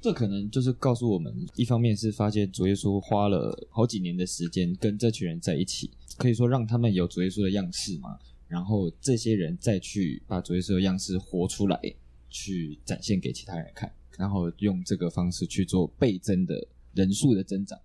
[0.00, 8.18] 这可能就是告诉我们，一方面是发现主耶稣花了好几年的时间跟这群人在一起，可以说让他们有主耶稣的样式嘛。
[8.46, 11.80] 然后这些人再去把主耶稣的样式活出来，
[12.28, 16.54] 去展现给其他人看，然后用这个方式去做倍增的
[16.94, 17.76] 人数的增长。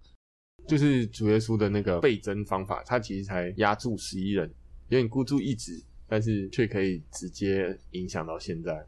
[0.68, 4.48] 就是主耶稣的那个倍增方法，他其实才压住十一人，
[4.90, 8.86] 有点孤注一掷，但是却可以直接影响到现在。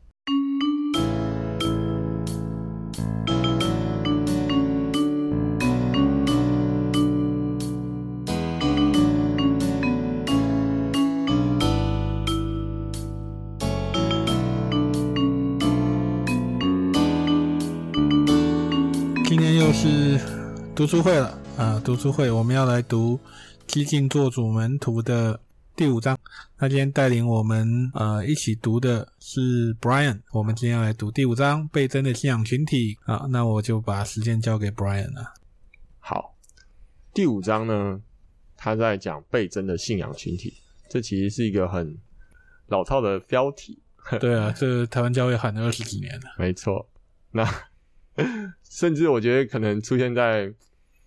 [20.76, 21.38] 读书会了。
[21.56, 23.16] 啊，读书会，我们要来读
[23.68, 25.40] 《激进做主门徒》的
[25.76, 26.18] 第五章。
[26.58, 30.20] 那今天带领我们呃一起读的是 Brian。
[30.32, 32.98] 我们今天要来读第五章倍增的信仰群体。
[33.06, 35.34] 啊，那我就把时间交给 Brian 了。
[36.00, 36.34] 好，
[37.14, 38.02] 第五章呢，
[38.58, 40.56] 他在讲倍增的信仰群体。
[40.90, 41.96] 这其实是一个很
[42.66, 43.80] 老套的标题。
[44.20, 46.26] 对啊，这台湾教会喊了二十几年了。
[46.40, 46.90] 没错，
[47.30, 47.48] 那
[48.70, 50.54] 甚至我觉得可能出现在。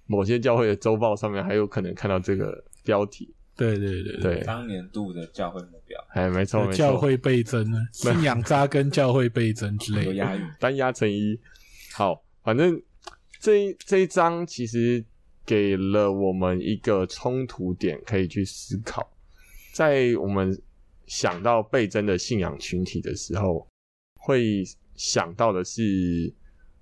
[0.08, 3.34] 某些教会的周报上面还有可能看到这个标题。
[3.56, 6.00] 对对对对，当年度的教会目标。
[6.10, 10.04] 哎，没错没错，教会倍增啊， 信仰扎根，教会倍增之类的。
[10.04, 11.36] 有押韵，单押成一。
[11.92, 12.80] 好，反正
[13.40, 15.04] 这一这一章其实
[15.44, 19.10] 给了我们一个冲突点，可以去思考。
[19.74, 20.56] 在我们
[21.08, 23.66] 想到倍增的信仰群体的时候，
[24.20, 24.62] 会
[24.94, 26.32] 想到的是，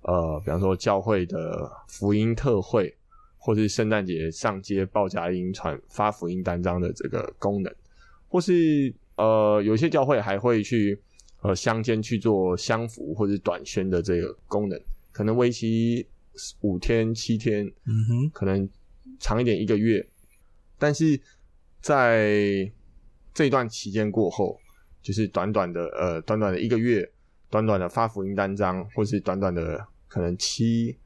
[0.05, 2.95] 呃，比方说教会的福音特会。
[3.37, 7.71] 或是圣诞节上街报佳音传发福音单张的这个功能，
[8.27, 10.99] 或是呃有些教会还会去
[11.43, 16.07] 呃乡间去做香福或者短宣的这个功能，可能为期
[16.61, 18.67] 五天七天，嗯哼，可能
[19.19, 20.03] 长一点一个月，
[20.79, 21.21] 但是
[21.79, 22.67] 在
[23.31, 24.59] 这段期间过后，
[25.03, 27.07] 就是短短的呃短短的一个月，
[27.51, 30.97] 短短的发福音单张，或是短短的可能七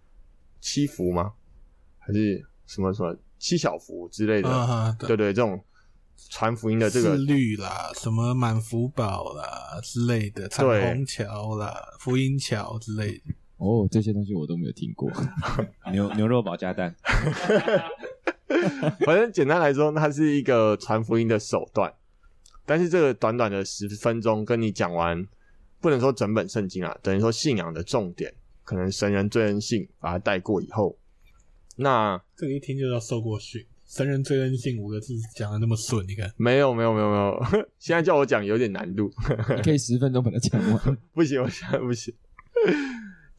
[0.61, 1.33] 七福吗？
[1.97, 5.59] 还是什么什么七小福之类的，啊、对，对对，这种
[6.29, 13.23] 传福音的这个四律啦，什么满福宝啦之类的，彩虹桥啦，福音桥之类的。
[13.57, 15.11] 哦，这些东西我都没有听过。
[15.91, 16.95] 牛牛肉堡加蛋，
[19.07, 21.91] 反正简单来说，它是一个传福音的手段。
[22.63, 25.25] 但是这个短短的十分钟跟你讲完，
[25.79, 28.31] 不能说整本圣经啊，等于说信仰的重点，
[28.69, 30.95] 可能神人罪恩信把它带过以后。
[31.75, 36.31] 那这个一听就要受过训，神人罪恩信五个字讲的那么顺，你看？
[36.37, 39.11] 没有没有没有没有， 现在叫我讲有点难度。
[39.55, 40.97] 你可以十分钟把它讲完。
[41.15, 42.13] 不行，我现在不行。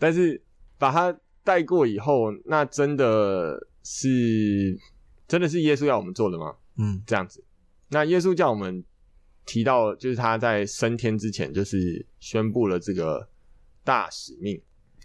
[0.00, 0.42] 但是
[0.78, 4.76] 把它带过以后，那真的是
[5.28, 6.56] 真的是耶稣要我们做的吗？
[6.76, 7.44] 嗯，这样子。
[7.90, 8.82] 那耶稣叫我们
[9.46, 13.28] 提到，就是他在升天之前，就是宣布了这个
[13.84, 14.60] 大使命。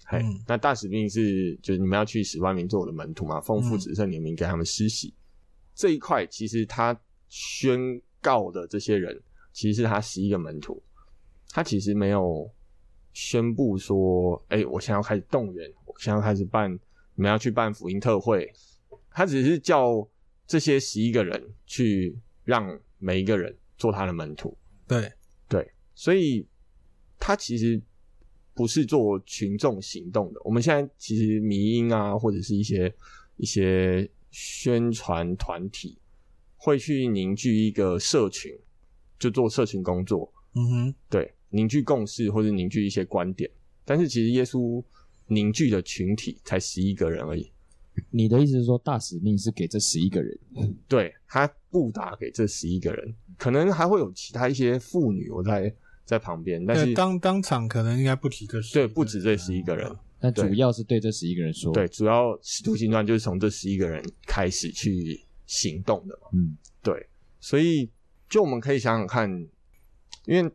[0.07, 5.07] 嘿，那大使命是就是你们要去使万民做我的门徒嘛，奉父子圣灵名给他们施洗。
[5.07, 5.17] 嗯、
[5.73, 6.95] 这一块其实他
[7.27, 9.19] 宣告的这些人，
[9.51, 10.79] 其实是他十一个门徒。
[11.49, 12.47] 他其实没有
[13.13, 16.71] 宣布说，哎、欸，我现在要开始动员，我现在要开始办，
[17.15, 18.53] 你们要去办福音特会。
[19.09, 20.07] 他只是叫
[20.45, 24.55] 这些十一个人去让每一个人做他的门徒。
[24.87, 25.11] 对
[25.49, 26.45] 对，所以
[27.19, 27.81] 他其实。
[28.55, 30.39] 不是做群众行动的。
[30.45, 32.91] 我们现在其实迷音啊，或者是一些
[33.35, 35.97] 一些宣传团体，
[36.55, 38.57] 会去凝聚一个社群，
[39.19, 40.33] 就做社群工作。
[40.53, 43.51] 嗯哼，对，凝聚共识或者凝聚一些观点。
[43.83, 44.81] 但是其实耶稣
[45.27, 47.51] 凝聚的群体才十一个人而已。
[48.09, 50.39] 你的意思是说，大使命是给这十一个人？
[50.87, 55.75] 对，他布达给这十一个人，可能还会有其他一些妇女，我在。
[56.05, 67.09] 在旁边，但是当当场可能应该不止这十，对，不止这十一个人，但主要是对这十一个人说，对，主要使徒行传就是从这十一个人开始去行动的嘛，嗯，对，
[67.39, 67.91] 所以
[68.29, 69.27] 就我们可以想想看，
[70.25, 70.51] 因为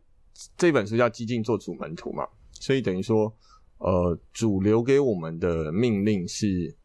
[0.56, 3.36] 这本书叫《激进做主门徒》嘛，所以等于说，
[3.78, 6.76] 呃，主留给我们的命令是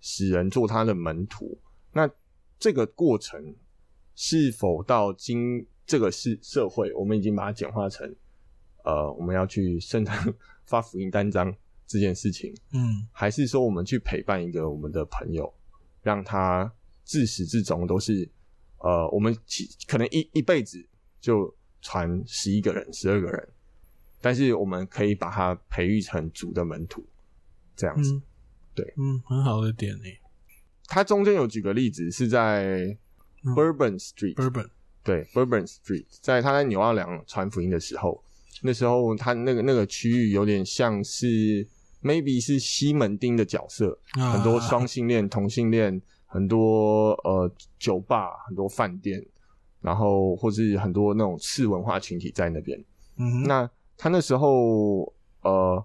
[0.00, 1.60] 使人做他的门徒，
[1.92, 2.08] 那
[2.58, 3.54] 这个过程
[4.14, 5.66] 是否到今？
[5.86, 8.12] 这个是社会，我们已经把它简化成，
[8.84, 10.34] 呃，我们要去生产
[10.64, 11.54] 发福音单张
[11.86, 15.52] 这件事情，嗯，还是说我们去陪伴一个我们的朋友，
[16.02, 16.70] 让他
[17.04, 18.28] 自始至终都是，
[18.78, 19.36] 呃，我们
[19.86, 20.84] 可能一一辈子
[21.20, 23.48] 就传十一个人、十二个人，
[24.20, 27.06] 但是我们可以把他培育成主的门徒，
[27.76, 28.12] 这样子。
[28.12, 28.22] 嗯，
[28.74, 30.04] 对，嗯，很好的点呢。
[30.88, 32.96] 他中间有举个例子，是在
[33.42, 34.70] Bourbon Street，Bourbon，、嗯、
[35.06, 38.22] 对，Bourbon Street，在他在纽奥良传福音的时候，
[38.62, 41.66] 那时候他那个那个区域有点像是
[42.02, 49.24] maybe 是西门町的角色，啊、很多双性恋、同性恋，很多呃酒吧，很多饭店，
[49.80, 52.78] 然后或是很多那种次文化群体在那边。
[53.18, 55.10] 嗯哼，那他那时候
[55.42, 55.82] 呃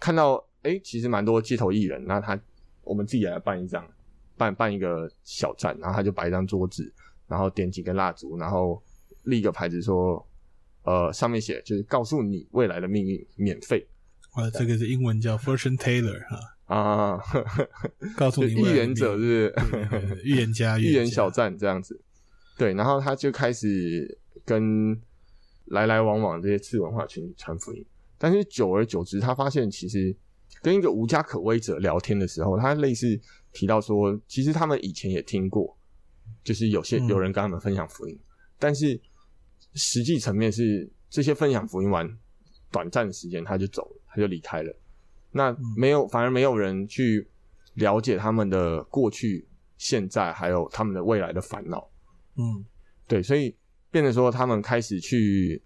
[0.00, 2.40] 看到哎、欸，其实蛮多街头艺人，那他
[2.82, 3.86] 我们自己来办一张。
[4.34, 6.90] 办办一个小站，然后他就摆一张桌子，
[7.32, 8.82] 然后点几根蜡烛，然后
[9.22, 10.22] 立一个牌子说，
[10.82, 13.88] 呃，上面写就是告诉你未来的命运，免费。
[14.32, 17.20] 啊，这个是英文叫 Fortune Teller 哈啊，
[18.18, 19.50] 告诉你预言者是
[20.22, 21.98] 预言家， 预言小站这样子。
[22.58, 24.94] 对，然后他就开始跟
[25.68, 27.82] 来来往往这些次文化群体传福音，
[28.18, 30.14] 但是久而久之，他发现其实
[30.60, 33.18] 跟一个无家可归者聊天的时候，他类似。
[33.54, 35.76] 提到说，其实他们以前也听过，
[36.42, 38.24] 就是有些有人跟他们分享福音，嗯、
[38.58, 39.00] 但是
[39.74, 42.08] 实际层面是这些分享福音完
[42.70, 44.74] 短暂的时间他就走了，他就离开了。
[45.30, 47.26] 那没有，反而没有人去
[47.74, 49.46] 了解他们的过去、
[49.78, 51.90] 现在，还有他们的未来的烦恼。
[52.36, 52.64] 嗯，
[53.06, 53.56] 对，所以
[53.90, 55.62] 变成说他们开始去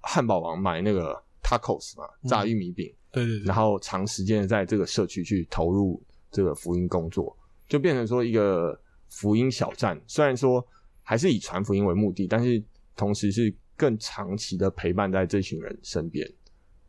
[0.00, 6.02] 汉堡王买那个 tacos 嘛，炸玉米饼，嗯、对对对，然后长时间的在这个社区去投入。
[6.34, 7.38] 这个福音工作
[7.68, 8.76] 就变成说一个
[9.14, 10.66] 福音小站，虽然说
[11.02, 12.60] 还是以传福音为目的，但是
[12.96, 16.28] 同时是更长期的陪伴在这群人身边。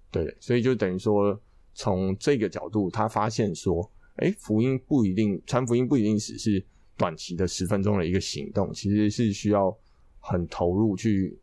[0.09, 1.39] 对，所以就等于说
[1.73, 6.65] 从这个角度，他发现说，哎，福音不一定传福音不一定只是
[6.97, 9.75] 短期的十分钟的一个行动，其实是需要
[10.19, 11.39] 很投入去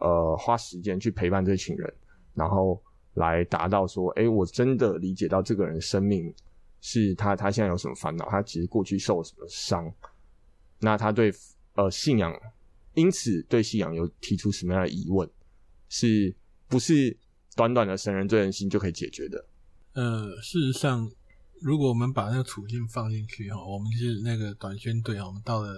[0.00, 1.94] 呃花时间去陪伴这群人，
[2.34, 2.82] 然后
[3.14, 6.32] 来达到说，哎，我真的理解到这个人生命。
[6.84, 8.28] 是他，他现在有什么烦恼？
[8.28, 9.88] 他其实过去受了什么伤？
[10.82, 11.32] 那他对
[11.76, 12.30] 呃信仰，
[12.92, 15.26] 因此对信仰有提出什么样的疑问？
[15.88, 16.34] 是
[16.68, 17.16] 不是
[17.56, 19.44] 短短的神人追人心就可以解决的？
[19.94, 21.10] 呃，事实上，
[21.60, 25.74] 如果我们把那个处境放进去哈，我们是那个短宣队啊，我们到了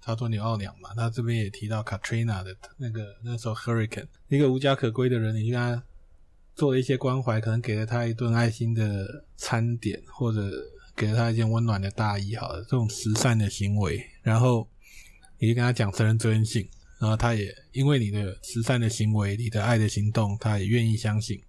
[0.00, 5.82] 他说纽奥良嘛，他这边也提到 Katrina 的那个那时候 Hurricane，一个无家可归的人，你看。
[6.54, 10.50] 做了一些关怀，可能给了他一顿爱心的餐点，或者
[10.98, 14.68] 给了他一件温暖的大衣，好了，这种慈善的行为，然后
[15.38, 16.68] 你就跟他讲神人真信，
[16.98, 21.40] 然后他也因为你的慈善的行为，你的爱的行动，他也愿意相信。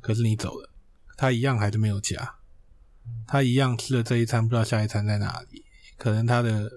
[0.00, 0.70] 可是你走了，
[1.16, 2.36] 他一样还是没有家，
[3.26, 5.64] 他一样吃了这一餐，不知道下一餐在哪里。
[5.98, 6.70] 可能他的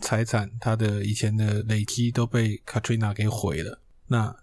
[0.00, 3.82] 财产，他的以前的累积都被 Katrina 给毁了。
[4.06, 4.36] 那。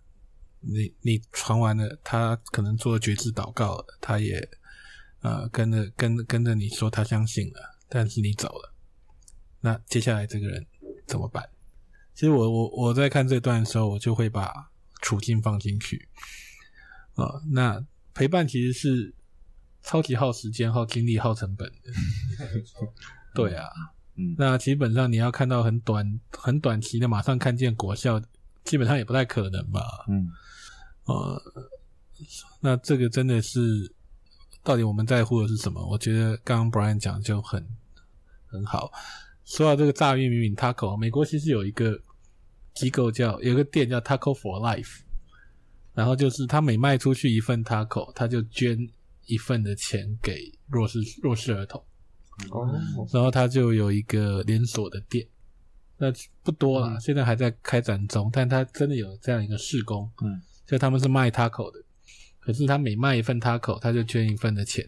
[0.65, 4.49] 你你传完了，他可能做了决志祷告，他也
[5.23, 8.73] 呃跟着跟跟着你说他相信了，但是你走了，
[9.61, 10.65] 那接下来这个人
[11.07, 11.49] 怎么办？
[12.13, 14.69] 其实我我我在看这段的时候，我就会把
[15.01, 16.07] 处境放进去
[17.15, 17.41] 啊、呃。
[17.51, 17.83] 那
[18.13, 19.15] 陪伴其实是
[19.81, 21.91] 超级耗时间、耗精力、耗成本的。
[23.33, 23.67] 对啊，
[24.15, 28.21] 嗯，那基本上你要看到很短、很短期的，马上看见果效，
[28.63, 30.05] 基本上也不太可能吧？
[30.07, 30.29] 嗯。
[31.05, 31.41] 呃，
[32.61, 33.92] 那这个真的是，
[34.63, 35.85] 到底我们在乎的是什么？
[35.85, 37.67] 我觉得刚刚 Brian 讲就很
[38.45, 38.91] 很好。
[39.43, 41.99] 说到这个炸玉米饼 Taco，美国其实有一个
[42.73, 45.01] 机构叫，有一个店叫 Taco for Life，
[45.93, 48.89] 然后就是他每卖出去一份 Taco，他就捐
[49.25, 51.83] 一份的钱给弱势弱势儿童。
[52.51, 52.67] 哦，
[53.11, 55.27] 然后他就有一个连锁的店，
[55.97, 56.07] 那
[56.41, 60.09] 不多了，嗯、现在还在开展中，但他真的有这样一个试工。
[60.23, 60.41] 嗯。
[60.65, 61.83] 所以他们是卖 taco 的，
[62.45, 64.87] 可是他每卖一份 taco，他就捐一份的钱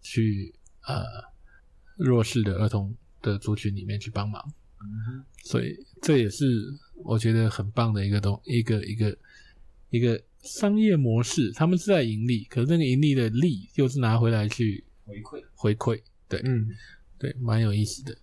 [0.00, 0.54] 去
[0.86, 1.04] 呃
[1.96, 4.42] 弱势的儿童的族群里面去帮忙。
[4.80, 6.44] 嗯，所以这也是
[7.04, 9.18] 我觉得很棒的一个东一个一个
[9.90, 11.52] 一个商业模式。
[11.52, 16.02] 他们是在盈利，可是那个盈利的利又是拿回来去回馈回馈。
[16.28, 16.68] 对，嗯，
[17.18, 18.16] 对，蛮有意思的。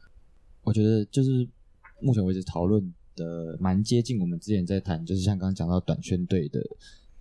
[0.62, 1.48] 我觉得就是
[2.02, 2.94] 目前为止讨论。
[3.18, 6.60] 的蛮接近我们之前在谈，就是像刚刚讲到短宣队的，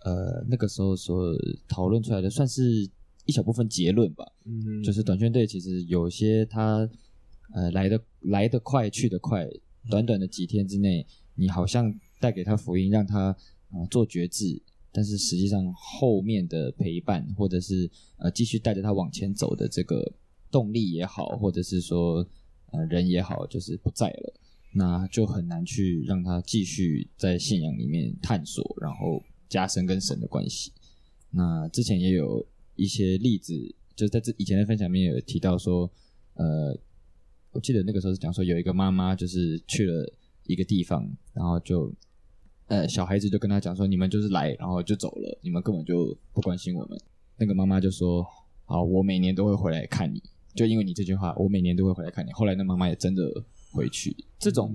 [0.04, 1.34] 呃，那个时候所
[1.66, 2.88] 讨论出来的，算是
[3.26, 4.24] 一小部分结论吧。
[4.44, 6.88] 嗯，就是短宣队其实有些他
[7.54, 9.48] 呃来的来的快去的快，
[9.90, 13.30] 短短的几天之内，你好像带给他福音，让他
[13.70, 14.60] 啊、呃、做决志，
[14.92, 20.12] 但是实际上后面的陪伴或者是呃继续带着他往前走的这个
[20.50, 22.26] 动力也好，或者是说
[22.72, 24.34] 呃人也好，就是不在了。
[24.76, 30.72] 那就很难去让他继续在信仰里面探索，然后加深跟神的关系。
[31.30, 32.46] 那之前也有
[32.76, 33.52] 一些例子，
[33.96, 35.90] 就是在这以前的分享里面有提到说，
[36.34, 36.76] 呃，
[37.50, 40.12] 我记得那个时候是讲说有一个妈妈就是去了
[40.44, 41.92] 一个地方，然后就
[42.68, 46.96] 呃小孩子就跟他讲说，你们就是来，然后就走了，你们根本就不关心我们。
[47.36, 48.24] 那个妈妈就说，
[48.64, 50.22] 好，我每年都会回来看你，
[50.54, 52.30] 就因为你这句话，我每年都会回来看你。
[52.32, 54.72] 后来那妈妈也真的回去，这种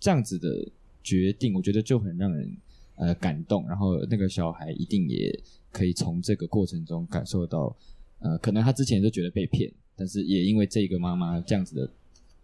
[0.00, 0.66] 这样子的
[1.02, 2.56] 决定，我觉得就很让人。
[2.98, 5.32] 呃，感动，然后那个小孩一定也
[5.70, 7.74] 可以从这个过程中感受到，
[8.18, 11.88] 呃，可能他之前就觉得被骗，但是也因为这个妈妈这样子的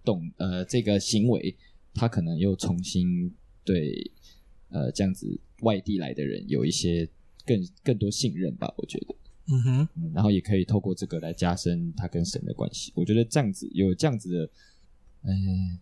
[0.05, 1.53] 动，呃，这个行为，
[1.93, 3.29] 他可能又重新
[3.65, 4.09] 对，
[4.69, 7.09] 呃，这样子外地来的人有一些
[7.45, 9.15] 更更多信任吧，我觉得，
[9.49, 14.51] 嗯哼，嗯，然后也可以透过这个来加深他跟神的关系，我觉得这样子有这样子的，
[15.23, 15.33] 哎，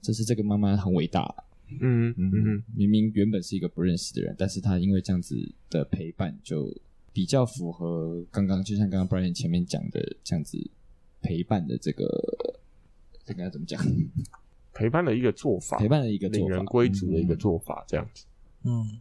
[0.00, 1.44] 这是这个妈妈很伟大。
[1.80, 5.36] 嗯嗯嗯，明明原本是一个不认识的人，但是他因为这样子
[5.70, 6.72] 的陪伴，就
[7.12, 10.58] 比较符合刚刚，就像刚刚 Brian 前面讲的这样子
[11.20, 12.04] 陪伴的这个，
[13.24, 13.80] 这个要怎么讲？
[14.74, 18.24] 陪伴的一个做法，陪伴的一个做法，领人归族的一个做法，这样子。
[18.64, 19.00] 嗯，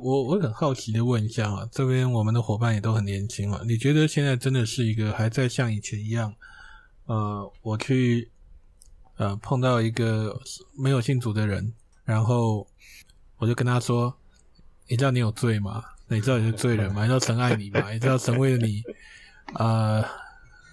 [0.00, 6.32] 我我很好奇的问一下啊，这边我们的伙伴也都很年轻啊，你觉得现在真的是一个还在像以前一样？
[7.06, 8.30] 呃，我去
[9.16, 10.40] 呃碰到一个
[10.78, 11.72] 没有信主的人。
[12.04, 12.66] 然后
[13.38, 14.14] 我就跟他说
[14.88, 15.82] ：“你知道你有罪吗？
[16.08, 17.02] 你知道你是罪人吗？
[17.02, 17.90] 你知道神爱你吗？
[17.90, 18.82] 你知道神为了你，
[19.54, 20.04] 呃，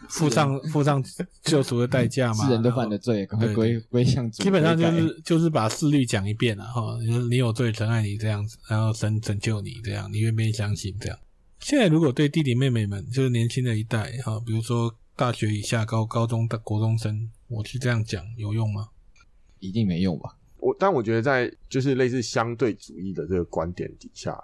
[0.09, 1.01] 付上付上
[1.41, 2.45] 救赎的代价吗？
[2.45, 4.43] 是人都犯的罪，赶快归归向主。
[4.43, 6.97] 基本上就是就是把事律讲一遍了哈。
[7.29, 11.17] 你有罪，神爱你这样子，然后神拯救你这样，你愿不愿意相信这样？
[11.61, 18.89] 现在如果对弟弟妹妹们，就是年轻的一代哈，比如说大学以下、高高中的国中生，我去这样讲有用吗？
[19.59, 24.41] 一定没用吧。”我但我觉得在就是类似相对主义的这个观点底下，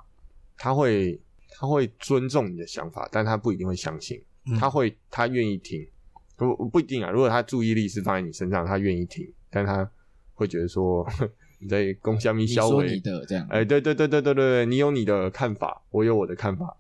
[0.58, 1.20] 他会
[1.52, 5.88] 他会尊重你的想法，但他不一定会相信，嗯、他会他愿意听，
[6.36, 7.12] 不不一定啊。
[7.12, 9.90] 如果他注意力是放在你身上，他愿意听，但他
[10.34, 11.08] 会觉得说
[11.62, 16.76] 你在攻击你消为你的这样，哎、欸，对对对对对对，你有你的看法，我有我的看法。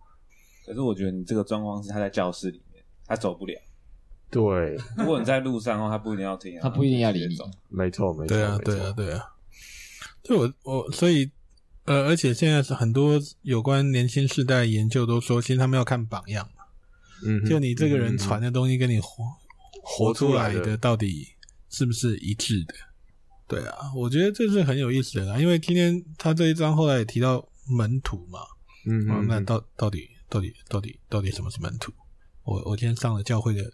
[0.65, 3.53] 可是我觉得你这个状况是他在教室里面，他走不了。
[4.29, 7.37] 对，如果你在路上的话，他不一定要听，他不一定要理你。
[7.69, 8.35] 没错，没错。
[8.35, 9.23] 对啊，对啊，对啊。
[10.21, 11.31] 就我我所以
[11.85, 16.65] 呃，而且现在是很多有关年轻世代研究都说，其实他们要看榜样嘛。
[17.25, 19.23] 嗯，就你这个人传的东西跟你活
[19.81, 21.25] 活出来的到底
[21.69, 22.73] 是不是一致的？
[23.47, 25.39] 对啊，我觉得这是很有意思的啦。
[25.39, 28.39] 因为今天他这一章后来也提到门徒嘛。
[28.85, 31.93] 嗯，嗯，那到到底到底到底到底什么是门徒？
[32.43, 33.71] 我我今天上了教会的。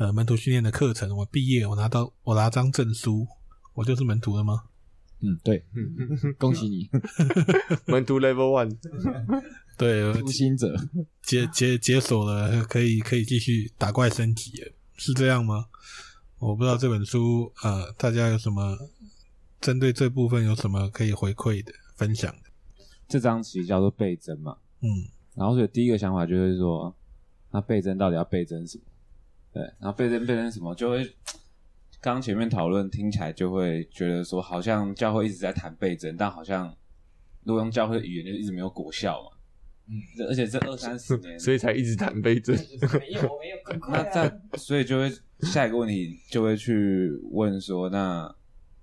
[0.00, 3.26] 呃，门徒训练的课程，我毕业，我拿到我拿张证书，
[3.74, 4.62] 我就是门徒了吗？
[5.20, 5.62] 嗯，对，
[6.38, 6.88] 恭喜你，
[7.86, 8.74] 门徒 Level One，
[9.76, 10.74] 对，初心者
[11.20, 14.52] 解解解锁了，可以可以继续打怪升级，
[14.96, 15.66] 是这样吗？
[16.38, 18.78] 我不知道这本书，呃，大家有什么
[19.60, 22.50] 针对这部分有什么可以回馈的分享的？
[23.06, 24.88] 这张其实叫做倍增嘛，嗯，
[25.34, 26.96] 然后所以第一个想法就是说，
[27.50, 28.84] 那倍增到底要倍增什么？
[29.52, 31.04] 对，然后倍增倍增什么，就会
[32.00, 36.74] 刚刚前面讨论听起来就会觉得说，好像教会一直在谈倍增，但好像
[37.44, 39.36] 如果用教会的语言，就一直没有果效嘛。
[39.88, 42.54] 嗯，而且这二三十年，所以才一直谈倍增。
[42.56, 44.02] 没有没有更快。
[44.02, 48.32] 那这所以就会下一个问题就会去问说，那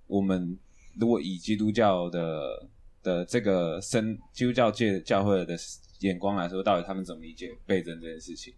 [0.06, 0.60] 我们
[1.00, 2.68] 如果以基督教的
[3.02, 5.56] 的这个生基督教界教会的
[6.02, 8.54] 眼光来说，到底他们怎么理解倍增这件事情？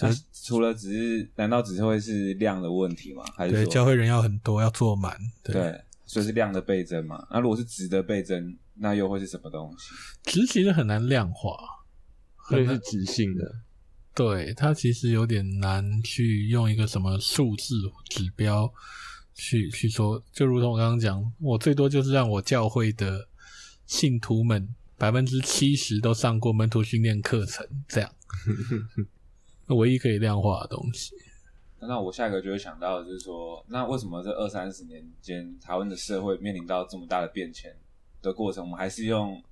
[0.00, 3.22] 那除了只是，难道只是会是量的问题吗？
[3.36, 5.16] 还是说对教会人要很多，要做满？
[5.42, 7.26] 对，对，所以是量的倍增嘛？
[7.30, 10.30] 那如果是值的倍增，那又会是什么东西？
[10.30, 11.56] 值其实很难量化，
[12.48, 13.54] 所以是直性的。
[14.14, 17.74] 对，它其实有点难去用一个什么数字
[18.08, 18.72] 指标
[19.34, 20.22] 去去说。
[20.32, 23.28] 就如同我刚刚讲，我最多就是让我教会的
[23.86, 28.10] 信徒们百分之七十都上过门徒训练课程，这样。
[29.74, 31.14] 唯一可以量化的东西。
[31.80, 37.76] 那我下一个就会想到的就是说，那为什么这二三十年间，台湾的社会面临到这么大的变迁
[38.20, 39.42] 的过程，我们还是用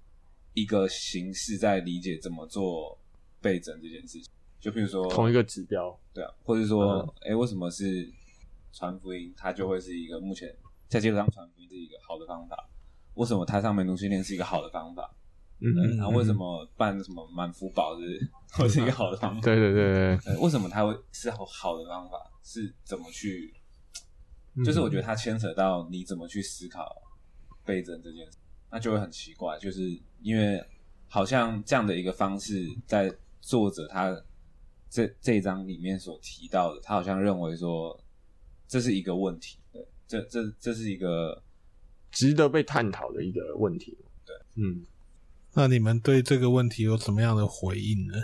[0.54, 2.96] 一个形式在理解怎么做
[3.40, 4.30] 倍增这件事情？
[4.60, 8.08] 就比如说同一个指标，对啊，或者说，哎、嗯，为什么是
[8.72, 10.54] 传福音，它就会是一个目前
[10.86, 12.68] 在街头上传福音是一个好的方法？
[13.14, 15.12] 为什么台上门徒训练是一个好的方法？
[15.60, 19.40] 嗯，然后为什么办什么满福宝是会 是一个好的方法？
[19.42, 22.16] 对对对为什么它会是好好的方法？
[22.42, 23.52] 是怎么去？
[24.64, 26.84] 就是我觉得它牵扯到你怎么去思考
[27.64, 28.38] 倍增这件事，
[28.70, 29.58] 那就会很奇怪。
[29.58, 29.82] 就是
[30.20, 30.62] 因为
[31.08, 34.20] 好像这样的一个方式，在作者他
[34.88, 37.98] 这这一章里面所提到的，他好像认为说
[38.66, 41.42] 这是一个问题，对，这这这是一个
[42.10, 44.84] 值得被探讨的一个问题，对，嗯，
[45.54, 48.14] 那你们对这个问题有什么样的回应呢？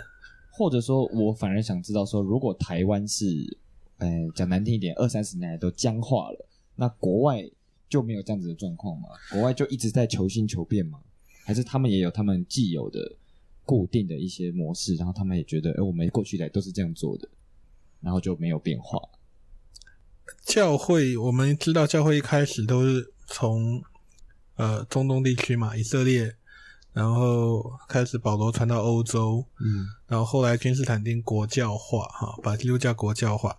[0.51, 3.57] 或者说，我反而想知道说，如果台湾是，
[3.97, 7.43] 呃，讲难听一点，二三十年来都僵化了，那国外
[7.89, 9.09] 就没有这样子的状况吗？
[9.31, 10.99] 国外就一直在求新求变吗？
[11.45, 13.15] 还是他们也有他们既有的？
[13.67, 17.27] 固定的一些模式，然后他们也觉得，哎，我们过去来都是这样做的，
[17.99, 18.97] 然后就没有变化。
[20.45, 23.83] 教会，我们知道教会一开始都是从
[24.55, 26.33] 呃中东地区嘛，以色列，
[26.97, 33.55] 然后开始保罗传到欧洲，嗯，然后后来君士坦丁国教化，哈，把基督教国教化。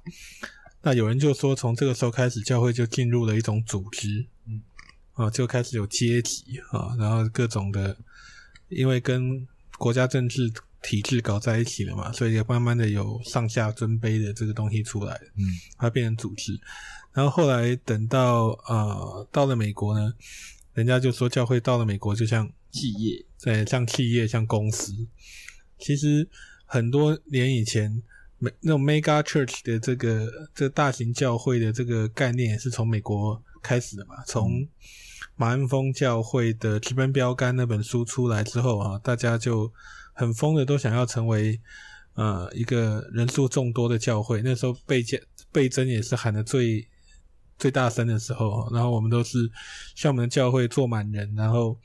[0.83, 4.61] 那有人就说，从这个时候开始，教会就进入了一种组织，嗯，
[5.13, 7.97] 啊，就开始有阶级啊，然后各种的，
[8.71, 9.47] 因为跟
[9.79, 10.53] 国家政治
[10.83, 15.45] 体制搞在一起了嘛，所以也慢慢的有上下尊卑的这个东西出来，嗯，
[15.79, 16.59] 它变成组织。
[17.13, 20.13] 然后后来等到呃到了美国呢，
[20.75, 24.93] 人家就说教会到了美国就像企业，对，像企业像公司。
[25.79, 26.29] 其实
[26.65, 28.03] 很多年以前，
[28.39, 34.61] 美那种 mega church 的这个这个大型教会的这个概念也是从美国开始的嘛，从。
[34.61, 34.69] 嗯
[35.41, 39.73] 马恩峰教会的直奔标杆那本书出来之后啊，大家就
[40.13, 41.61] 很疯的都想要成为
[42.15, 44.43] 呃一个人数众多的教会。
[44.43, 45.21] 那时候倍增
[45.53, 46.89] 倍增也是喊的最
[47.59, 49.51] 最大声的时候，然后我们都是
[49.95, 51.79] 像我们的教会坐满人，然后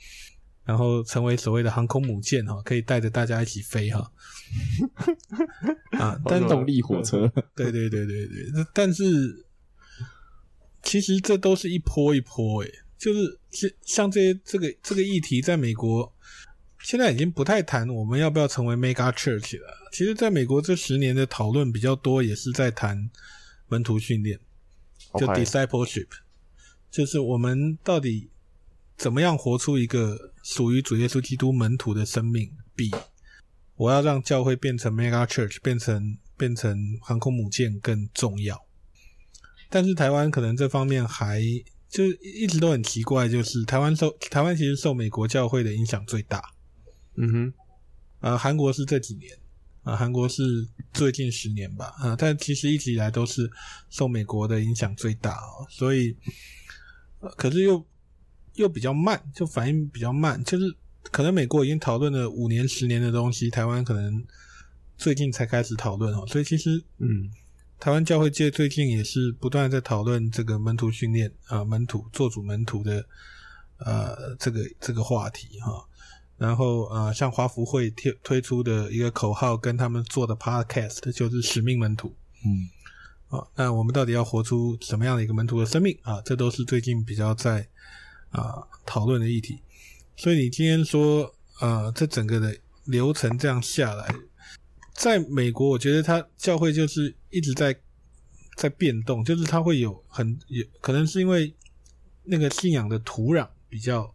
[0.63, 4.12] 然后成为所谓的航空母舰哈，可以带着大家一起飞哈。
[6.00, 9.46] 啊，单动力火车，对对对对对，但是
[10.82, 16.10] 其实这都是一波一波诶、欸就是像像这些这个这个议题，在美国
[16.80, 19.68] 现在已经不太谈我们要不要成为 mega church 了。
[19.92, 23.10] 其实，在美国这十年的讨论比较多，也是在谈
[23.68, 24.39] 门徒训练，
[25.20, 26.08] 就 discipleship，
[26.91, 28.30] 就是我们到底
[28.97, 32.91] 怎么样活出一个属于主耶稣基督门徒的生命，比
[33.76, 38.65] 我要让教会变成 mega church，变成变成航空母舰更重要。
[39.69, 41.41] 但是台湾可能这方面还。
[41.93, 46.41] 就一直都很奇怪，就是台湾受台湾其实受美国教会的影响最大，
[47.17, 47.54] 嗯哼，
[48.19, 49.42] 呃，韩国是这几年，啊、
[49.84, 53.50] 呃，韩国是最近十年吧，啊、呃，但其实一直以来都是
[53.89, 56.15] 受美国的影响最大哦，所以，
[57.19, 57.86] 呃，可是又
[58.56, 60.76] 又比较慢，就反应比较慢，就是
[61.12, 64.26] 可能美国已经讨论了五年、十年的东西，台湾可能
[64.98, 67.32] 最近才开始讨论哦，所以其实，嗯。
[67.80, 73.06] 台湾教会界最近也是不断在讨论这个门徒训练啊，门徒做主门徒的
[73.80, 75.86] 呃这个这个话题哈。
[76.38, 82.15] 然后呃，像华福会推推出的一个口号，跟他们做的 podcast 就是使命门徒。
[82.46, 82.69] 嗯，
[83.38, 86.22] 啊，那我们到底要活出什么样的一个门徒的生命啊？
[86.22, 87.67] 这都是最近比较在
[88.32, 89.62] 啊讨论的议题。
[90.15, 94.13] 所以你今天说呃，这整个的流程这样下来。
[94.93, 97.76] 在美国，我觉得他教会就是一直在
[98.56, 101.56] 在变动，就是他会有很有可能是因为
[102.26, 104.13] 那个信仰的土壤比较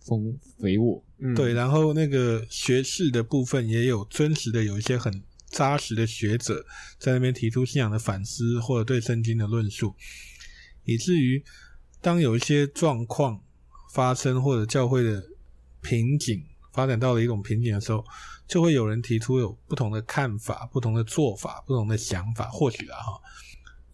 [0.00, 6.64] 丰肥沃，嗯，对，然后那个学士的部分也有真实的有一些很扎实的学者
[6.98, 9.94] 在那边提出信仰的反思或者对圣经的论述，
[10.84, 11.42] 以至于
[12.00, 13.40] 当有一些状况
[13.92, 15.24] 发生或者教会的
[15.80, 18.04] 瓶颈发展到了一种瓶颈的时候。
[18.48, 23.20] 就会有人提出有不同的看法、不同的做法、不同的想法，或许啊哈，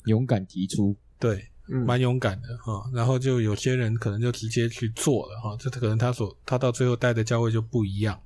[0.05, 2.89] 勇敢提出，对，嗯，蛮勇敢的哈。
[2.93, 8.21] 然后就有些人可能就直接去做了哈，这可能他所他到最后带的教会就不一样，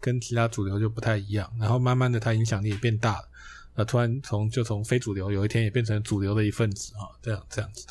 [0.00, 1.52] 跟其他主流就不太一样。
[1.58, 3.28] 然后慢慢的他影响力也变大了，
[3.76, 7.86] 那突然从就从非主流有一天也变成主流的一份子啊，这样这样子。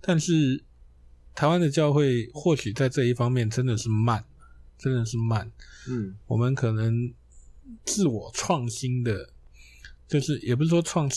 [0.00, 0.62] 但是
[1.34, 4.24] 台湾的教会或许在这一方面真的是慢。
[4.78, 5.48] 真的是慢，
[5.88, 7.14] 嗯，我们可能
[7.84, 9.30] 自我创新的，
[10.08, 11.08] 就是也不是说创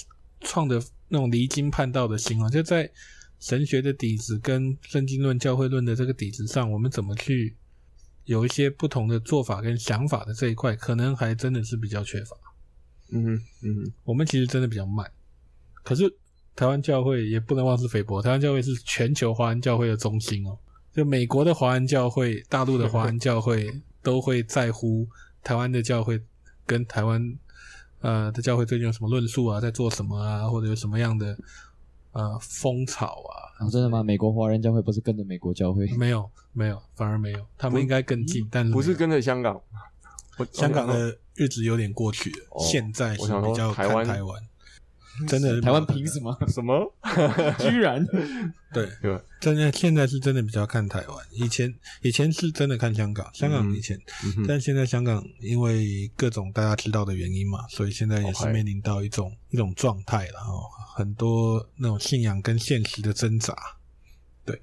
[0.41, 0.79] 创的
[1.15, 2.91] 那种离经叛道的心哦，就在
[3.39, 7.55] 神学的底子跟圣经论、教会论的这个底子上，我们怎么去
[8.25, 12.35] 有一些不同的做法跟想法的这一块，可能还真的是比较缺乏。
[13.11, 15.09] 嗯，嗯，我们其实真的比较慢，
[15.83, 16.03] 可是
[16.53, 20.57] 台湾教会也不能妄自菲薄，台湾教会是全球华人教会的中心哦。
[20.93, 23.69] 就美国的华人教会、大陆的华人教会
[24.01, 25.07] 都会在乎
[25.43, 26.19] 台湾的教会
[26.65, 27.37] 跟台湾
[28.05, 31.35] 呃的教会最近有什么论述啊，在做什么啊，或者有什么样的
[32.11, 33.33] 呃风潮啊？
[33.57, 34.03] 啊，真的吗？
[34.03, 35.87] 美国华人教会不是跟着美国教会？
[35.97, 37.39] 没有，没有，反而没有。
[37.57, 39.59] 他们应该更近，但是不是跟着香港。
[40.51, 44.39] 香港的日子有点过去了，哦现在是比较台湾台湾，
[45.27, 46.37] 真的台湾凭 什么？
[46.47, 46.93] 什么？
[47.59, 48.05] 居然
[48.73, 53.97] 对，对，真的现在是真的比较看台湾，以前以前是真的看香港，香港以前，
[54.47, 63.55] 但现在香港因为各种大家知道的原因嘛，所以现在也是面临到一种一种状态了哦，很多那种信仰跟现实的挣扎。
[64.43, 64.61] 对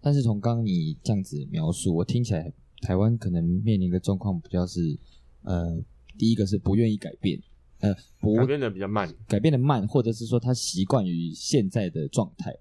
[0.00, 4.98] 但是从刚刚你这样子描述，我听起来台湾可能面临的状况比较是，
[5.42, 5.76] 呃，
[6.18, 7.40] 第一个是不愿意改变，
[7.88, 9.12] 呃，不改变的比较慢。
[9.28, 12.56] 改变的慢，或者是说他习惯于现在的状态。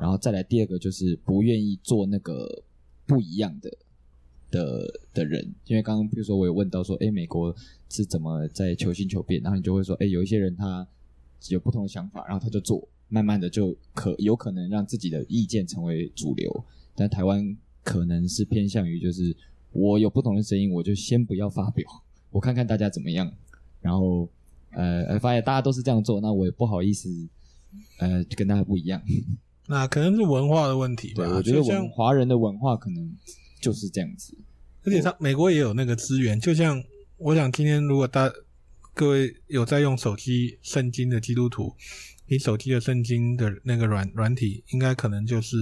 [0.00, 2.62] 然后再来第二个就是不愿意做那个
[3.06, 3.70] 不一样的
[4.50, 7.54] 的的人，因为刚刚比如说我有问到说，哎，美国
[7.88, 10.86] 是怎么在求新求变，然后你就会说，哎，有一些人他
[11.48, 12.86] 有不同的想法，然后他就做。
[13.08, 16.64] 慢慢的就可有可能让自己的意见成为主流，
[16.96, 19.32] 但台湾可能是偏向于就是
[19.70, 21.88] 我有不同的声音，我就先不要发表，
[22.30, 23.32] 我看看大家怎么样，
[23.80, 24.28] 然后
[24.76, 27.08] 呃发现大家都是这样做，那我也不好意思
[27.98, 29.02] 呃跟大家不一样。
[29.66, 31.24] 那可能是文化的问题吧。
[31.24, 33.12] 对，我觉得就像文华人的文化可能
[33.60, 34.36] 就是这样子，
[34.84, 36.80] 而且他美国也有那个资源，就像
[37.16, 38.30] 我想今天如果大
[38.94, 41.74] 各位有在用手机圣经的基督徒。
[42.28, 45.56] 你手机的圣经的那个软软体，应该可能就是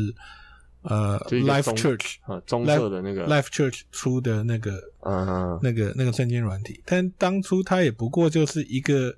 [0.85, 6.81] 呃，Life Church 啊，棕色的那个 Life Church 出的那个，嗯嗯，那个那个圣经软体。
[6.85, 9.17] 但当初它也不过就是一个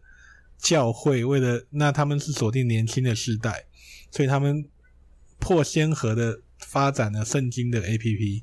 [0.59, 3.66] 教会，为了那他们是锁定年轻的世代，
[4.11, 4.64] 所以他们
[5.38, 8.42] 破先河的发展了圣经的 APP，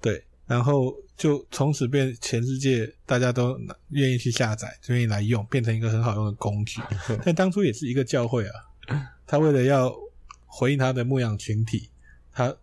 [0.00, 0.94] 对，然后。
[1.16, 6.78] 就从此变全世界大家都愿意去下载，愿意来用，变成一个很好用的工具。
[7.24, 8.52] 但当初也是一个教会啊，
[9.26, 9.90] 他为了要
[10.56, 11.90] 回应他的牧养群体，
[12.32, 12.56] 他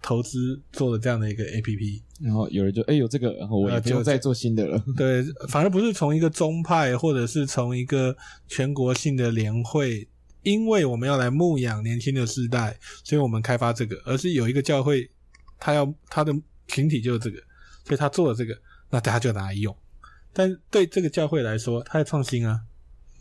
[0.00, 2.00] 投资做了这样的一个 APP。
[2.20, 4.80] 然后有人就哎有这个，然后我也就再做新的了。
[4.96, 10.06] 对，反而不是从一个宗派或者是从一个全国性的联会，
[10.44, 15.10] 因为我们要来牧养年轻的世代，所以我们开发这个，而是有一个教会，
[15.58, 16.32] 他要他的
[16.68, 17.42] 群体就是这个。
[17.84, 18.56] 所以他做了这个，
[18.90, 19.74] 那大家就拿来用。
[20.32, 22.60] 但对这个教会来说，他在创新啊，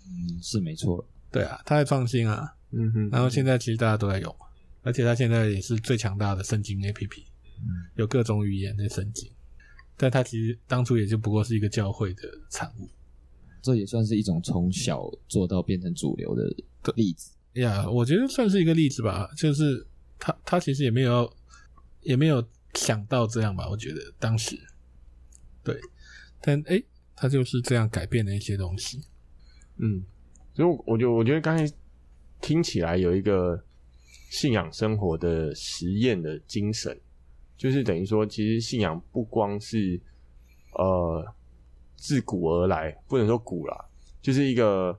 [0.05, 1.03] 嗯，是没错。
[1.31, 3.09] 对啊，他在创新啊，嗯哼。
[3.09, 4.35] 然后现在其实大家都在用，
[4.81, 7.23] 而且它现在也是最强大的圣经 APP，
[7.57, 9.31] 嗯，有各种语言的圣经。
[9.97, 12.89] 但它其实当初也就不过是一个教会的产物，
[13.61, 16.43] 这也算是一种从小做到变成主流的
[16.95, 17.31] 例子。
[17.53, 19.29] 呀，我觉得算是一个例子吧。
[19.35, 19.85] 就是
[20.17, 21.31] 他他其实也没有
[22.01, 22.45] 也没有。
[22.75, 24.55] 想到这样吧，我觉得当时
[25.63, 25.75] 对，
[26.39, 29.01] 但诶，他就是这样改变了一些东西。
[29.77, 30.03] 嗯，
[30.53, 31.65] 所以我就我觉得刚才
[32.41, 33.63] 听起来有一个
[34.29, 36.99] 信仰生活的实验的精神，
[37.57, 39.99] 就是等于说，其实信仰不光是
[40.73, 41.25] 呃
[41.95, 43.85] 自古而来，不能说古啦，
[44.21, 44.97] 就是一个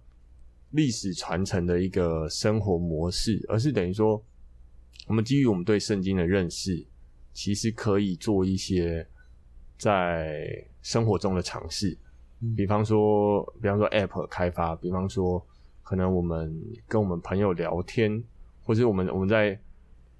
[0.71, 4.25] 历史传承的一个生活模式，而是等于说，
[5.07, 6.87] 我们基于我们对圣经的认识。
[7.33, 9.07] 其实可以做一些
[9.79, 10.45] 在
[10.83, 11.97] 生活中的尝试，
[12.57, 15.43] 比方说，比方说 App 开发，比方说，
[15.91, 18.23] 可能我们跟我们朋友聊天，
[18.63, 19.59] 或是我们我们在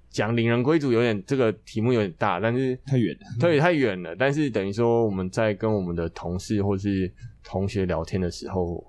[0.09, 4.13] 讲领人归主，有点这个题目有点大，但是太远了，对，太远了。
[4.17, 7.09] 但是等于说我们在跟我们的同事或是
[7.41, 8.85] 同学聊天的时候，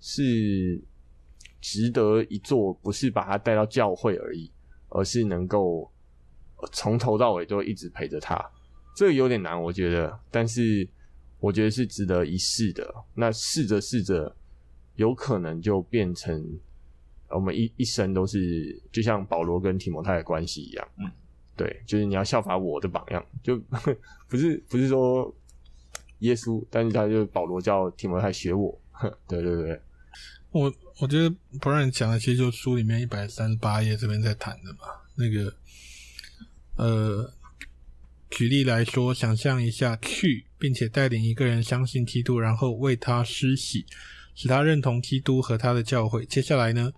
[0.00, 0.82] 是
[1.60, 4.50] 值得一做，不是把他带到教会而已，
[4.88, 5.88] 而是能够。
[6.72, 8.36] 从头到尾都一直陪着他，
[8.96, 10.88] 这个有点难，我觉得，但是
[11.38, 12.92] 我觉得是值得一试的。
[13.14, 14.34] 那试着试着，
[14.96, 16.58] 有可能就变成
[17.28, 20.88] 我们一一生都是，就像保罗跟提摩太的关系一样。
[20.98, 21.10] 嗯，
[21.56, 23.58] 对，就是你要效法我的榜样，就
[24.28, 25.34] 不是不是说
[26.20, 28.78] 耶稣，但是他就保罗叫提摩太学我。
[29.28, 29.80] 对对对，
[30.50, 31.30] 我我觉得
[31.60, 34.78] Brian 讲的其实就书里面一百三十八页这边在谈的嘛，
[35.14, 35.54] 那个。
[36.78, 37.32] 呃，
[38.28, 43.86] 举例来说，想象一下，去并且带领一个人相信基督，然后为他施洗，
[44.36, 46.24] 使他认同基督和他的教会。
[46.24, 46.92] 接下来呢，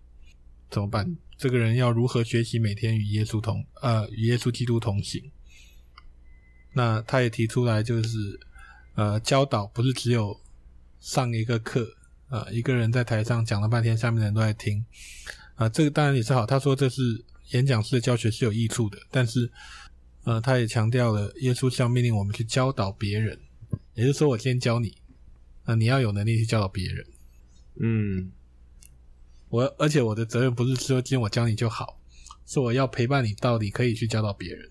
[0.69, 1.17] 怎么办？
[1.39, 5.31] 这个人要如何学习每天与耶稣同呃与耶稣基督同行？
[6.75, 8.39] 那他也提出来，就是
[8.95, 10.39] 呃教导不是只有
[11.01, 11.97] 上一个课
[12.29, 14.85] 啊、呃，一个人在台上讲了半天，下面的人都在听
[15.55, 16.45] 啊、这个当然也是好。
[16.45, 17.25] 他说这是。
[17.53, 19.51] 演讲式的教学是有益处的，但是，
[20.25, 23.41] 呃，他也强调了耶稣是要命令我们去教导别人，
[23.95, 24.95] 也就是说，我先教你，
[25.65, 27.07] 那、你要有能力去教导别人。
[27.81, 28.33] 嗯，
[29.49, 32.01] 我而且我的责任不是说今天我教你就好，
[32.47, 34.69] 是我要陪伴你到底可以去教导别人。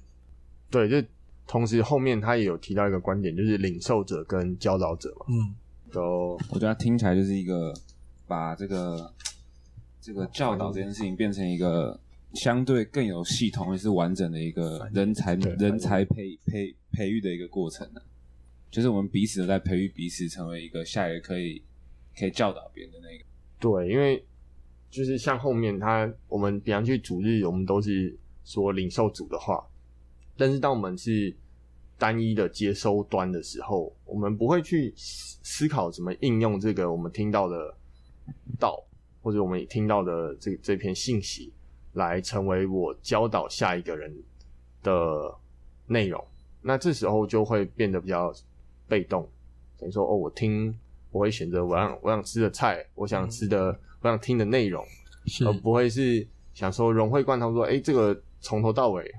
[0.69, 1.07] 对，就
[1.47, 5.55] 同时后面他也有提到一个观点，就是领受者跟教导者嘛，嗯，
[5.91, 7.73] 都我觉得听起来就是一个
[8.27, 9.13] 把这个
[10.01, 11.97] 这个教导这件事情变成一个
[12.33, 18.05] 相对更有系统也是完整的一个人才人才培培培育的一个过程呢、啊。
[18.69, 21.63] 就是我们彼此都在培育彼此，成为一个下一个可以
[22.17, 23.23] 可以教导别人的那个。
[23.59, 24.23] 对，因为
[24.89, 29.65] 就是像后面他，我们比方去主日，我们都是说领受主的话，
[30.37, 31.35] 但是当我们是
[31.97, 37.75] 单一的接收端的时候，我们不会去思考怎么应用这个我们听到的
[38.59, 38.83] 道，
[39.21, 41.51] 或者我们听到的这这篇信息，
[41.93, 44.15] 来成为我教导下一个人
[44.83, 45.35] 的
[45.87, 46.23] 内容。
[46.61, 48.33] 那这时候就会变得比较
[48.87, 49.27] 被动，
[49.79, 50.77] 等于说哦，我听。
[51.17, 54.85] 我会选择我想我想吃的菜，我想吃的、嗯、我想听的内容，
[55.47, 59.11] 而不会是想说融会贯通说，哎、欸，这个从头到尾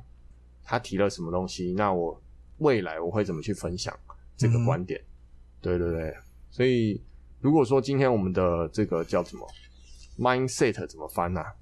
[0.63, 2.23] 他提了什么东西，那我
[2.59, 3.93] 未来我会怎么去分享
[4.37, 5.01] 这个观点？
[5.01, 5.11] 嗯、
[5.61, 6.15] 对对对，
[6.53, 7.03] 所以
[7.41, 9.45] 如果说今天我们的这个叫什么
[10.17, 11.53] mindset 怎么翻啊？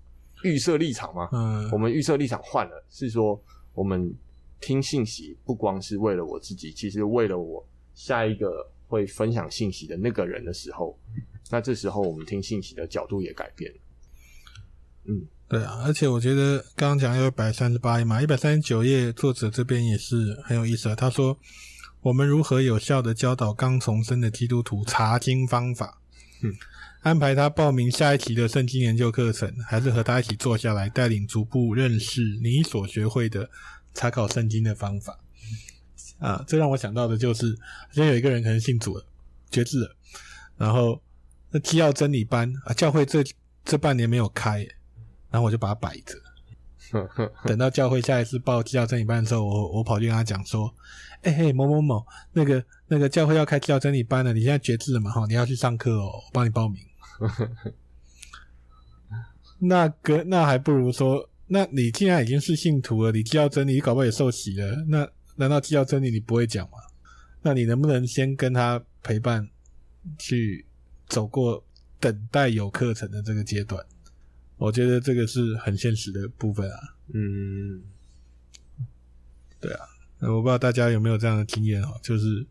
[0.44, 1.30] 预设立场吗？
[1.32, 3.40] 嗯，我们预设立场换了，是说
[3.72, 4.14] 我们
[4.60, 8.70] 听信息不光是为了我自己，其实为了我下一个。
[8.86, 10.98] 会分享信息的那个人的时候，
[11.50, 13.78] 那这时候我们听信息的角度也改变了。
[15.08, 20.94] 嗯，对啊，而且我觉得刚刚讲有一百三十八页嘛，一百三十九页作者这边也是很有意思啊。
[20.96, 21.38] 他说
[22.02, 26.00] ：“我们如何有效的教导刚重生的基督徒查经方法？
[26.42, 26.52] 嗯，
[27.02, 33.48] 安排他报名下一期的圣经研究课程，还是和他一起坐下来带领逐步认识你所学会的
[33.94, 35.20] 查考圣经的方法？”
[36.18, 37.52] 啊，这让我想到的就是，
[37.92, 39.04] 今天有一个人可能信主了，
[39.50, 39.96] 绝志了，
[40.56, 40.98] 然后
[41.50, 43.22] 那基要真理班啊，教会这
[43.64, 44.66] 这半年没有开，
[45.30, 46.14] 然后我就把它摆着，
[47.44, 50.74] 等到教会下一次报基要真理班的时候，我我跑去跟他讲说，
[51.20, 55.10] 哎、欸、嘿，某某某，那个那个教会要开基要真理班了，你现在绝志了嘛？
[55.10, 56.80] 哈，你要去上课哦，我帮你报名。
[59.58, 65.06] 那个那还不如说，那你既然已经是信徒了，你基要真理，你搞不好也受洗了，那。
[65.36, 66.78] 难道基要真理你不会讲吗？
[67.42, 69.48] 那你能不能先跟他陪伴，
[70.18, 70.66] 去
[71.06, 71.64] 走过
[72.00, 73.86] 等待有课程的这个阶段？
[74.56, 76.78] 我觉得这个是很现实的部分啊。
[77.14, 77.82] 嗯，
[79.60, 79.86] 对啊，
[80.22, 82.44] 我不知道大家有没有这样的经验哦，就是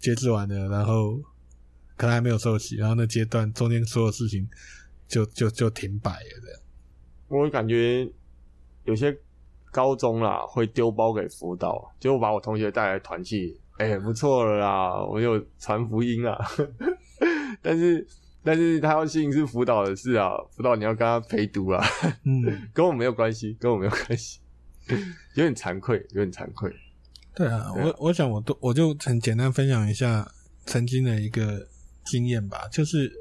[0.00, 1.18] 决志完了，然后
[1.96, 4.48] 可能还没有受洗，然后那阶段中间所有事情
[5.06, 6.60] 就就就停摆了这样。
[7.28, 8.10] 我感觉
[8.84, 9.16] 有些。
[9.76, 16.34] 高中啦，会丢包给辅导，结果把我同学带来团契，哎、欸，不错了啦，我有传福音啦。
[17.60, 18.06] 但是，
[18.42, 21.84] 但是他要信是辅导的事啊，辅导你要跟他陪读啊，
[22.24, 24.40] 嗯， 跟我没有关系，跟我没有关系，
[25.34, 26.74] 有点惭愧，有点惭愧。
[27.34, 30.26] 对啊，对啊我我想我都我就很简单分享一下
[30.64, 31.68] 曾经的一个
[32.06, 33.12] 经验吧，就是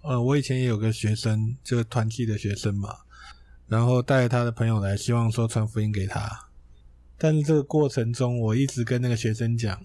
[0.00, 2.88] 呃，我以前也有个学生，就是团契的学生嘛。
[3.68, 6.48] 然后带他的朋友来，希望说传福音给他。
[7.18, 9.84] 但是这个过程中，我一直跟那个学生讲：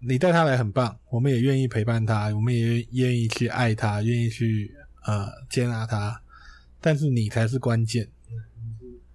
[0.00, 4.74] 你带他来很棒，我们也愿意陪伴他，我们也愿意去爱他，愿意去
[5.06, 6.20] 呃接纳他。
[6.80, 8.08] 但是你才是关键，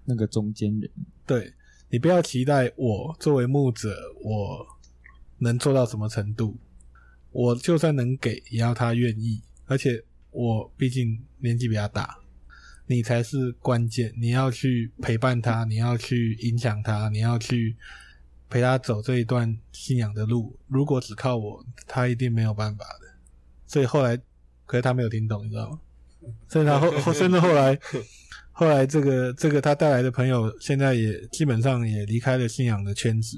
[0.05, 0.89] 那个中间人。
[1.25, 1.53] 对，
[1.89, 4.65] 你不要期待我作为牧者，我
[5.39, 6.57] 能做到什么程度。
[7.31, 9.41] 我就算能给，也要他愿意。
[9.65, 12.17] 而且我毕竟年纪比较大。
[12.87, 17.75] 你才是关键，你要去陪伴他，你要去影响他，你要去
[18.49, 20.57] 陪他走这一段信仰的路。
[20.67, 23.07] 如果只靠我，他一定没有办法的。
[23.65, 24.15] 所以后来，
[24.65, 25.79] 可是他没有听懂，你知道吗？
[26.47, 27.79] 所以他后后 甚至后来，
[28.51, 33.37] 后来这个这个他带来的朋友，现在也基本上也离开了信仰的圈子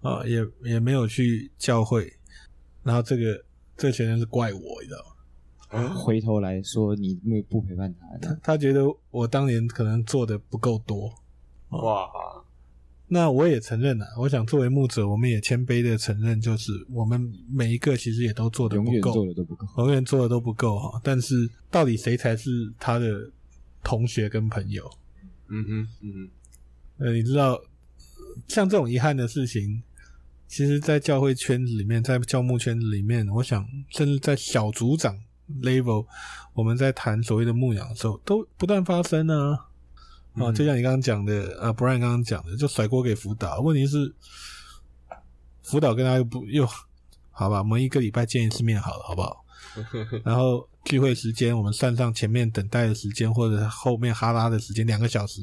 [0.00, 2.12] 啊，也也没有去教会。
[2.82, 3.44] 然后这个
[3.76, 5.13] 这个学生是怪我，你知道吗？
[5.94, 11.12] 回头来说，你没有不陪伴他，他他觉得我当年可能做的不够多，
[11.70, 12.08] 哇！
[13.06, 21.00] 那我也承认了，我想作为牧者，我们也谦卑的承认，就是我们每一个其实也都做的不够，做的都不够，永远做的都不够哈。
[21.04, 23.30] 但是到底谁才是他的
[23.82, 24.90] 同学跟朋友？
[25.48, 26.30] 嗯哼，嗯哼，
[27.04, 27.60] 呃，你知道，
[28.48, 29.82] 像这种遗憾的事情，
[30.48, 35.16] 其实，在教会圈子里面，在教牧圈子里面，我想，甚至在小组长。
[35.62, 36.06] level，
[36.52, 39.66] 我们在谈所谓的牧羊的时候，都不断发生呢、啊。
[40.44, 43.60] 啊，就像你刚刚讲的，啊，Brian 刚刚讲的，就甩锅给辅导。
[43.60, 44.12] 问题是，
[45.62, 46.66] 辅导跟他又不又
[47.30, 47.58] 好吧？
[47.58, 49.44] 我们一个礼拜见一次面好了，好不好？
[50.24, 55.40] 然后聚会时间，我们算上前面等待的时间，或者后面哈拉的时间，两个小时，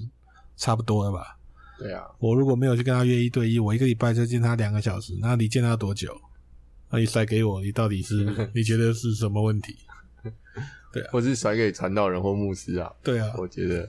[0.57, 1.37] 差不多了吧？
[1.79, 6.15] 对啊，我如果没有去跟他约一对一，我一个礼拜就见他两个小时，那你见他多久？
[6.89, 9.77] 那你甩给我，你到底是 你觉得是什么问题？
[10.93, 12.91] 对啊，或是甩给传道人或牧师啊？
[13.03, 13.88] 对啊，我觉得，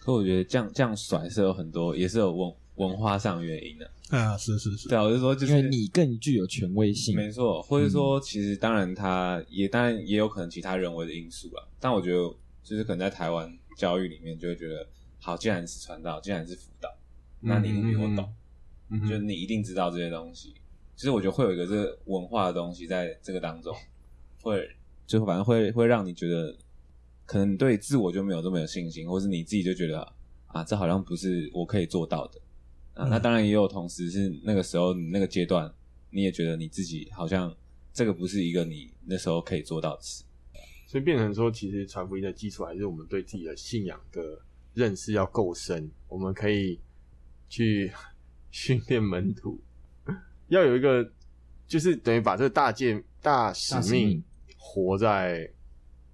[0.00, 3.90] 可我觉得这样这样甩是有很多，也是有文文化上原因的。
[4.10, 12.16] 啊，是是是，对啊，我就说就是因为你更具有权威性，没错，或者说其实当然他也当然也有可能其他人为的因素啦，但我觉得
[12.62, 14.86] 就是可能在台湾教育里面就会觉得，
[15.20, 16.88] 好，既然是传道，既然是辅导，
[17.40, 18.30] 那你一定比我懂，
[18.90, 20.54] 嗯嗯、就你一定知道这些东西。
[20.96, 23.74] 其实我觉得会有一个这个文化的东西在这个当中，
[24.42, 24.68] 会
[25.06, 26.56] 就反正会会让你觉得，
[27.24, 30.00] 可能你对自我就没有这么有信心，或是你自己就觉得
[30.46, 32.40] 啊，这好像不是我可以做到的
[32.94, 33.06] 啊。
[33.08, 35.72] 那当然也有同时是那个时候你那个阶段，
[36.10, 37.54] 你也觉得你自己好像
[37.92, 40.24] 这个不是一个你那时候可以做到的事，
[40.86, 44.40] 所以变成说，其实传福音的基础还是我们对自己的信仰的
[44.72, 46.78] 认识要够深，我们可以
[47.48, 47.92] 去
[48.50, 49.60] 训练门徒。
[50.48, 51.10] 要有一个，
[51.66, 54.22] 就是等于把这个大诫、大使命
[54.66, 55.46] 活在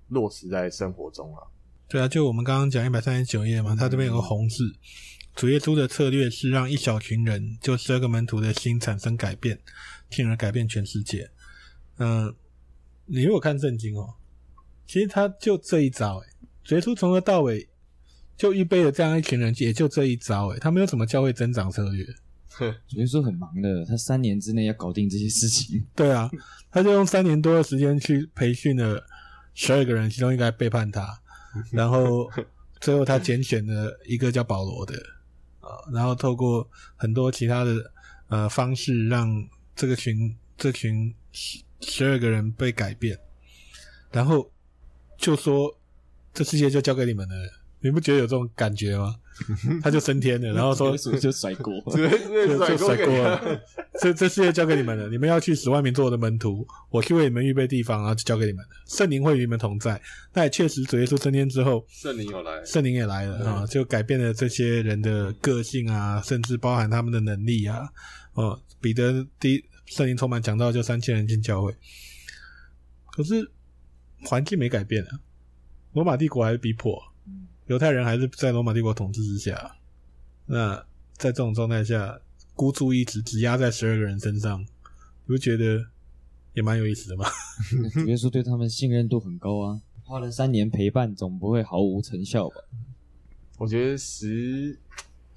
[0.08, 1.40] 落实在生活中啊。
[1.88, 4.74] 对啊，就我们刚刚讲一百三十九页嘛，它这边有个红字，嗯、
[5.36, 9.60] 主耶稣的策略是让一小群人，就十二个门徒的心产生改变，
[10.10, 11.30] 进而改变全世界。
[11.98, 12.34] 嗯、呃，
[13.06, 14.14] 你如果看圣经哦，
[14.86, 16.26] 其实他就这一招，诶
[16.64, 17.68] 主耶稣从头到尾
[18.36, 22.04] 就预备了这样一群人，也就这一招，诶他没有什么教会增长策略。
[22.58, 25.86] 主耶稣很忙的，他三年之内要搞定这些事情。
[25.94, 26.30] 对啊，
[26.70, 29.02] 他就用三年多的时间去培训了
[29.54, 31.20] 十二个人，其中一个还背叛他，
[31.72, 32.30] 然后
[32.80, 34.94] 最后他拣选了一个叫保罗的
[35.60, 37.92] 啊，然后透过很多其他的
[38.28, 43.18] 呃方式，让这个群这群十十二个人被改变，
[44.10, 44.50] 然后
[45.16, 45.78] 就说
[46.34, 47.34] 这世界就交给你们了，
[47.80, 49.16] 你不觉得有这种感觉吗？
[49.82, 53.60] 他就升天了，然后说 就甩锅， 就就甩锅了。
[54.00, 58.68] 这这世界交给你们了，你们要去十万名做我的门徒，我去为你们预备地方，然后就交给你们了。
[58.86, 60.00] 圣灵会与你们同在。
[60.32, 67.88] 那也确实，主耶稣升天之后，圣灵有来，圣灵也来了啊、嗯，就改变了这些人的个性啊，甚至包含他们的能力啊。
[68.34, 71.74] 哦、嗯，彼得第一圣灵充满讲道，就三千人进教会。
[73.12, 73.50] 可是
[74.22, 75.20] 环境没改变啊，
[75.92, 77.02] 罗马帝国还是逼迫。
[77.70, 79.76] 犹太人还是在罗马帝国统治之下，
[80.46, 80.74] 那
[81.12, 82.20] 在这种状态下，
[82.56, 84.66] 孤注一掷，只压在十二个人身上，你
[85.28, 85.86] 不觉得
[86.52, 87.26] 也蛮有意思的吗？
[87.92, 92.56] 主 耶稣对他们信任度很高啊，花了三年陪伴，总不会毫无成效吧？
[93.56, 94.76] 我觉得十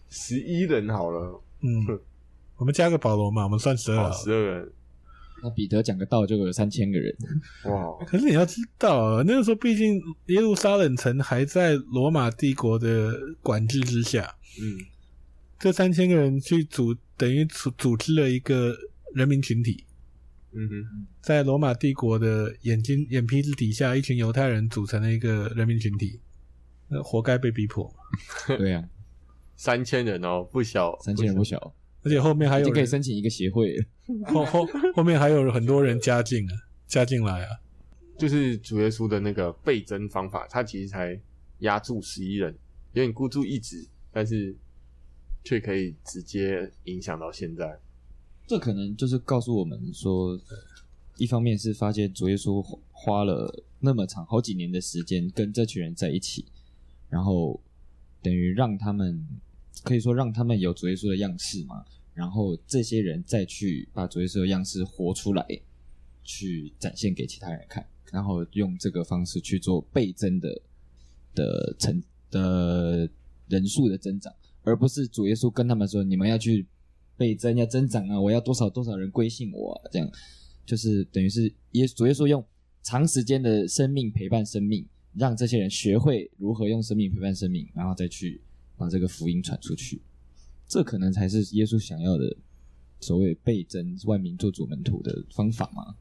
[0.10, 2.00] 十一人好了，嗯，
[2.56, 4.74] 我们加个保罗嘛，我们算十二，十二人。
[5.44, 7.14] 那彼得讲个道就有三千个人，
[7.66, 7.98] 哇！
[8.08, 14.80] 可是你要知道，那个时候毕竟耶路撒冷城还在罗马帝国的管制之下，嗯，
[15.60, 18.74] 这三千个人去组，等于组组织了一个
[19.14, 19.84] 人民群体，
[20.54, 26.22] 嗯哼，在罗马帝国的眼睛眼皮子底下，一群犹太人组成了一个人民群体，
[26.88, 27.94] 那活该被逼迫。
[28.48, 28.88] 对呀、啊，
[29.58, 31.76] 三千人哦，不小，三千人不小。
[32.04, 33.76] 而且后面还有可以申请一个协会，
[34.26, 36.54] 后后后面还有很多人加进啊，
[36.86, 37.50] 加进来啊，
[38.18, 41.18] 就是主耶稣的那个倍增方法，他其实才
[41.60, 42.54] 压住十一人，
[42.92, 44.54] 有点孤注一掷，但是
[45.46, 47.80] 却可以直接影响到现在。
[48.46, 50.38] 这可能就是告诉我们说，
[51.16, 52.62] 一方面是发现主耶稣
[52.92, 56.46] 花了那么长好几年的时间跟这群人在一起，
[57.10, 57.62] 然后
[58.22, 59.26] 等于让他们。
[59.84, 61.84] 可以说让他们有主耶稣的样式嘛，
[62.14, 65.46] 然后这些人再去把主耶稣的样式活出来，
[66.24, 70.62] 去展现给其他人看，然后用这个方式去做倍增的
[71.34, 73.10] 的成的
[73.48, 76.66] 人数的增长，而不是主耶稣跟他们说，你们要去
[77.18, 80.10] 倍增要增长啊，我要多少多少人归信我啊，这样
[80.66, 82.46] 就是等于是耶主耶稣用
[82.84, 88.42] 长时间的生命陪伴生命，让这些人学会如何用生命陪伴生命，然后再去。
[88.76, 90.02] 把这个福音传出去，
[90.68, 92.36] 这可能才是耶稣想要的
[93.00, 95.96] 所谓倍增万民做主门徒的方法嘛？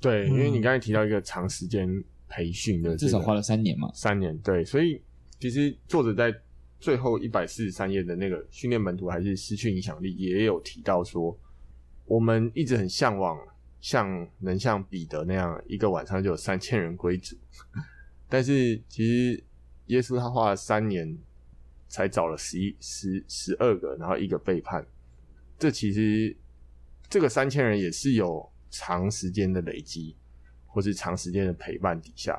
[0.00, 1.88] 对，因为你刚才提到一个长时间
[2.28, 3.90] 培训的、这个，至少花了三年嘛。
[3.94, 5.02] 三年，对，所以
[5.40, 6.32] 其实作者在
[6.78, 11.36] 最后一百四十三页的那个训练门徒还是失去影响力，也有提到说，
[12.04, 13.38] 我们一直很向往
[13.80, 17.36] 像能像彼得那样一个晚上就有三千人归主，
[18.28, 19.44] 但是其实
[19.86, 21.18] 耶稣他花了三年。
[21.92, 24.82] 才找了十一、十、十二个，然后一个背叛。
[25.58, 26.34] 这其实
[27.10, 30.16] 这个三千人也是有长时间的累积，
[30.66, 32.34] 或是长时间的陪伴底下，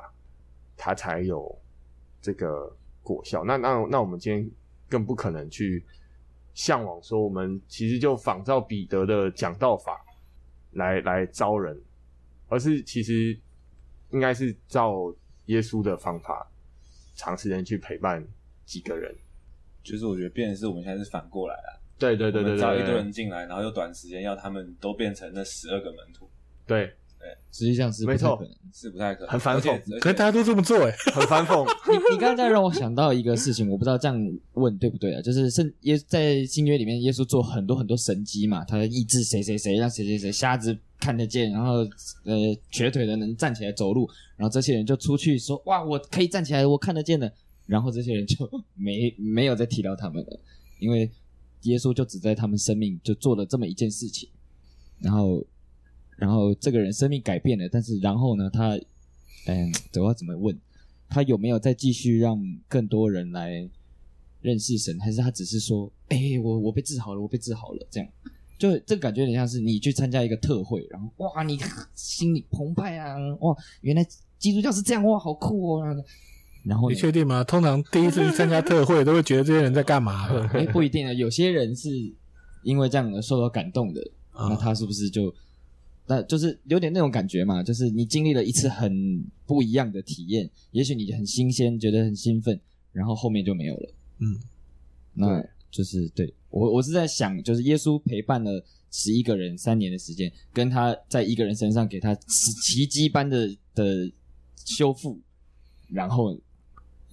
[0.76, 1.56] 他才有
[2.20, 3.44] 这个果效。
[3.44, 4.50] 那那那我们今天
[4.90, 5.86] 更不可能去
[6.56, 10.04] 向往说，我们其实就仿照彼得的讲道法
[10.72, 11.80] 来来招人，
[12.48, 13.40] 而是其实
[14.10, 16.52] 应该是照耶稣的方法，
[17.14, 18.28] 长时间去陪伴
[18.66, 19.16] 几个人。
[19.84, 21.82] 就是我觉得变的是我们现在是反过来了。
[22.00, 26.28] 对对对对对，招一堆人进来，然后又短时间要他们都变成那十二个门徒。
[26.66, 26.92] 对。
[27.54, 28.38] 实际上是没错，
[28.74, 29.80] 是不太可能，很反讽。
[30.02, 31.66] 可是大家都这么做，哎， 很反讽。
[31.90, 35.22] 你你刚才让我想到一个事情，我不知道这样问对不对啊？
[35.22, 41.76] 就是圣耶在新约里面，耶稣做很多很多神迹嘛，他医治谁谁谁，让谁谁谁瞎子看得见，然后
[42.26, 44.06] 呃瘸腿的能站起来走路，
[44.36, 47.32] 然后这些人就出去说哇，我可以站起来，我看得见了。
[47.66, 50.40] 然后这些人就 没没有再提到他们了，
[50.80, 51.10] 因为
[51.64, 54.30] 耶稣就只在他们生命就做了这么一件事情，
[55.00, 55.46] 然后。
[56.16, 58.48] 然后这个人生命改变了，但是然后呢？
[58.48, 58.78] 他，
[59.48, 60.58] 嗯，我要怎么问？
[61.10, 63.68] 他有没有再继续让更多人来
[64.40, 64.98] 认识神？
[65.00, 67.88] 还是他只是说，哎，我我被治好了，我被治好了？
[67.90, 68.08] 这样，
[68.60, 71.60] 就这感觉有点像是你去参加一个特会，然后哇，你
[71.96, 74.08] 心里澎湃啊，哇，原来
[74.38, 76.06] 基督教是这样，哇，好酷哦。
[76.64, 77.44] 然后你确定吗？
[77.44, 80.28] 通常第一次去参加特会，都会觉得这些人在干嘛？
[80.54, 81.90] 哎，不一定啊，有些人是
[82.64, 84.02] 因为这样而受到感动的，
[84.32, 85.34] 哦、那他是不是就？
[86.06, 92.60] 那就是有点那种感觉嘛，就是你经历了一次很不一样的体验，也许你很新鲜，觉得很兴奋，
[92.92, 93.94] 然后后面就没有了。
[94.20, 94.38] 嗯，
[95.14, 95.42] 那
[95.72, 98.62] 就是对我，我是在想，就是耶稣陪伴了
[98.92, 104.12] 十一个人三年的时间，跟他在一个人身上给他奇迹般的的
[104.66, 105.18] 修复，
[105.88, 106.38] 然后，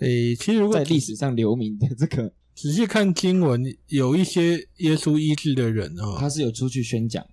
[0.00, 7.24] 诶，其实如果在历史上留名的这个， 仔细看经文，有一些耶稣医治的人哦，他是有出去宣讲。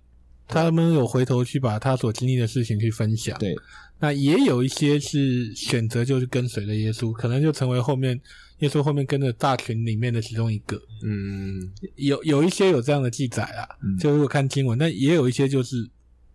[0.50, 3.54] 他们有回头去把他所经历的事情去分享，对。
[4.00, 8.18] 那也有一些是选择就是跟随了耶稣，可能就成为后面
[8.60, 10.80] 耶稣后面跟着大群里面的其中一个。
[11.04, 15.86] 嗯，有有一些有这样的记载啊，嗯、就如果看经文，但也有一些就是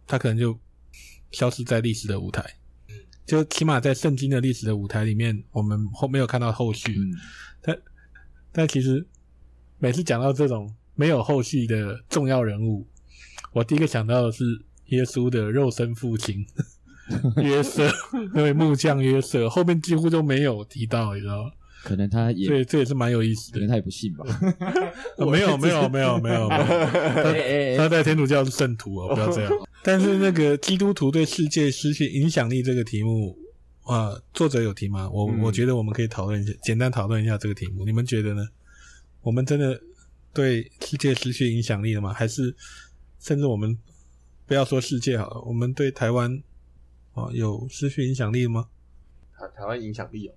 [0.06, 0.56] 他可能就
[1.32, 2.46] 消失在历史的舞台，
[3.26, 6.96] 就起码在圣经的历史的舞台里面，我们后没有看到后续。
[6.98, 7.14] 嗯、
[7.62, 7.78] 但
[8.52, 9.06] 但其实
[9.80, 12.88] 每次讲到这种没有后续的重要人物。
[13.54, 14.44] 我第一个想到的是
[14.88, 16.46] 耶稣的肉身父亲
[17.38, 17.90] 约瑟，
[18.34, 21.52] 那位木匠约瑟，后面几乎都没有提到，你知道吗？
[21.84, 23.56] 可能他也，对，这也是蛮有意思的。
[23.56, 24.26] 可能他也不信吧？
[25.20, 26.68] 没有， 没有，没有，没有，没有。
[27.78, 29.52] 他他在天主教是圣徒哦，不要这样。
[29.84, 33.38] 但是那个基督徒对世界失去影响力这个题目
[33.84, 35.10] 啊，作者有提吗？
[35.10, 37.84] 我我觉得我们可以讨论一下，简单讨论一下这个题目。
[37.86, 38.48] 你们觉得呢？
[39.22, 39.80] 我们真的
[40.34, 42.14] 对世界失去影响力了吗？
[42.14, 42.56] 还是？
[43.20, 43.78] 甚至我们
[44.46, 46.44] 不要说世界好了，我们对台湾
[47.14, 48.68] 啊有失去影响力吗？
[49.38, 50.34] 台台湾影响力哦，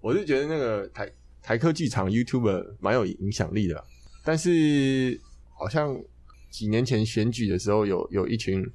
[0.00, 1.10] 我是觉得那个台
[1.42, 3.84] 台科剧场 YouTuber 蛮有影响力的，
[4.24, 5.20] 但是
[5.54, 6.00] 好像
[6.50, 8.66] 几年前选举的时候有有一群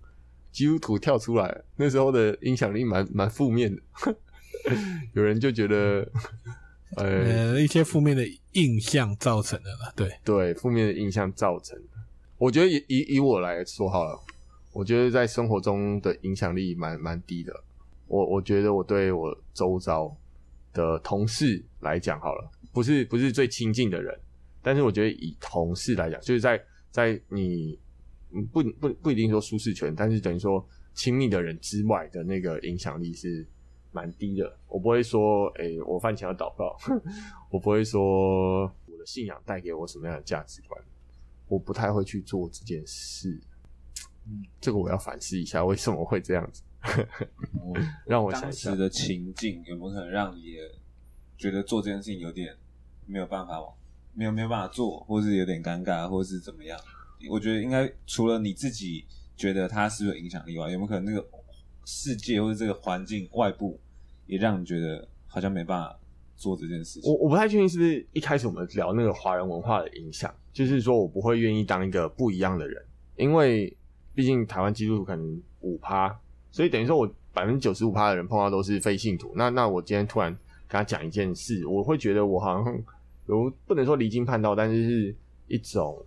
[0.52, 3.82] 基督徒跳出来，那时候的影响力蛮蛮负面的，
[5.14, 6.10] 有人就觉得
[6.96, 11.90] 呃，呃一些负面的印象造成的了，对对，负面的印象造成的。
[12.38, 14.20] 我觉得以以以我来说好了，
[14.72, 17.64] 我觉得在生活中的影响力蛮蛮低的。
[18.08, 20.16] 我我觉得我对我周遭
[20.76, 24.16] 的同事来讲好了，不是不是最亲近的人，
[24.62, 26.62] 但是我觉得以同事来讲，就是在
[26.92, 27.80] 在你
[28.52, 30.64] 不不不一定说舒适圈，但是等于说
[30.94, 33.48] 亲密的人之外的那个影响力是
[33.92, 34.60] 蛮低的。
[34.68, 36.78] 我不会说，诶、欸，我饭前要祷告，
[37.50, 40.80] 我不会说我的信仰带给我什么样的价值观。
[41.48, 43.40] 我不太会去做这件事，
[44.28, 46.64] 嗯，这个我要反思一下，为什么会这样子？
[48.06, 50.56] 让我想一下，当时的情境有没有可能让你
[51.38, 52.56] 觉得做这件事情有点
[53.06, 53.74] 没有办法往，
[54.14, 56.80] 没有没有办法做，或是有点尴尬，或是怎么样？
[57.30, 59.06] 我觉得应该除了你自己
[59.36, 61.26] 觉得它是有影响力外，有没有可能那个
[61.86, 63.80] 世界或者这个环境外部
[64.26, 66.00] 也让你觉得好像没办法
[66.36, 67.12] 做这件事情？
[67.12, 70.34] 我我不太确定是不是一开始我们聊那个华人文化的影响。
[70.54, 72.82] 就是说我不会愿意当一个不一样的人，
[73.18, 73.76] 因为
[74.14, 76.18] 毕竟台湾基督徒可能五趴，
[76.56, 79.34] 所以等于说我百分之九十五趴的人碰到都是非信徒。
[79.36, 80.32] 那那我今天突然
[80.70, 82.82] 跟他讲一件事，我会觉得我好像
[83.28, 85.16] 有不能说离经叛道，但是是
[85.50, 86.02] 一种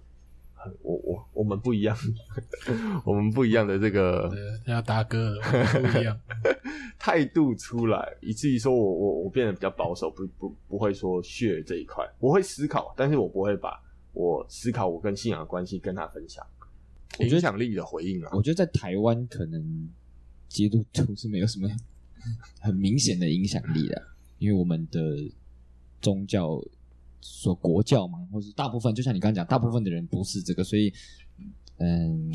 [0.55, 1.95] 很我我我们不一样，
[3.05, 4.33] 我们不一样的这个
[4.65, 5.39] 要大哥
[5.93, 6.19] 不一样
[6.99, 13.79] 态度出来，以至于说我我我变得比较保守，不不不会说 share 这一块，我会思考，但是我不会把。
[14.15, 16.45] 我思考我跟信仰的关系，跟他分享
[17.21, 18.31] 影响力的回应啊。
[18.33, 19.89] 我觉得在台湾可能
[20.49, 21.69] 基督徒是没有什么
[22.61, 24.03] 很明显的影响力的，
[24.39, 25.31] 因为我们的
[26.01, 26.61] 宗教
[27.21, 30.93] 说国教嘛，或是大部分，就像你刚刚讲，大部分的人不是这个，所以
[31.77, 32.33] 嗯，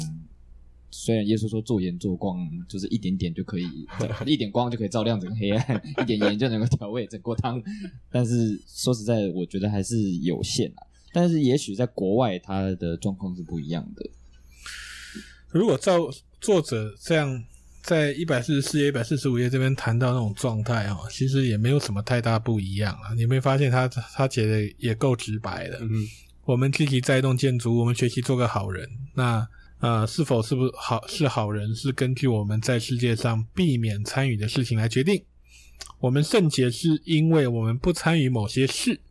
[0.89, 3.87] 虽然耶稣说做盐做光，就是一点点就可以，
[4.25, 7.61] 一点光就可以照亮整个黑暗，一点盐就能够调味整锅汤，
[8.09, 10.87] 但是说实在，我觉得还是有限啊。
[11.11, 14.09] 但是也许在国外，他的状况是不一样的。
[15.49, 16.09] 如果照
[16.39, 17.43] 作者这样。
[17.83, 23.13] 在一百四十四页、一百四十五页这边谈到那种状态哦，其实也没有什么太大不一样啊。
[23.13, 25.79] 你没发现他他写的也够直白的。
[25.81, 25.89] 嗯，
[26.45, 28.89] 我们积极在一栋建筑，我们学习做个好人。
[29.13, 29.45] 那
[29.79, 35.21] 呃，是否是不是好是好人，是根据我们在世界上避免参与的事情来决定。
[35.99, 39.01] 我们圣洁是因为我们不参与某些事。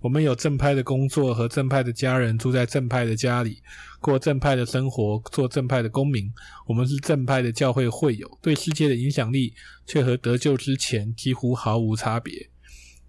[0.00, 3.60] 我们有正派的工作和正派的家人，住在正派的家里，
[4.00, 6.32] 过正派的生活，做正派的公民。
[6.66, 9.52] 我们是正派的教会会友，对世界的影响力
[9.86, 12.48] 却和得救之前几乎毫无差别。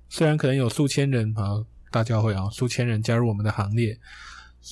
[0.09, 3.99] 虽然可能有数千人啊，大教会啊，数千人加入我们的行列，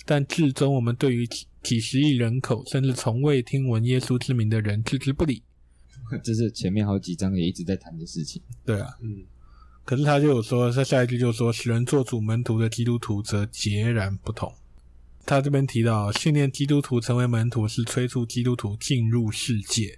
[0.03, 5.43] 但至终我们对于几几十亿人口，甚至从未听闻耶稣之名的人置之不理。
[6.23, 8.41] 这是前面好几章也一直在谈的事情。
[8.65, 9.23] 对啊，嗯。
[9.87, 14.53] 可是他就有说，他下一句就说，使人做主门徒的基督徒则截然不同。
[15.25, 19.97] 他这边提到，训练基督徒成为门徒是催促基督徒进入世界，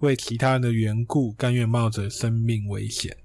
[0.00, 3.18] 为其他人的缘故，甘愿冒着生命危险。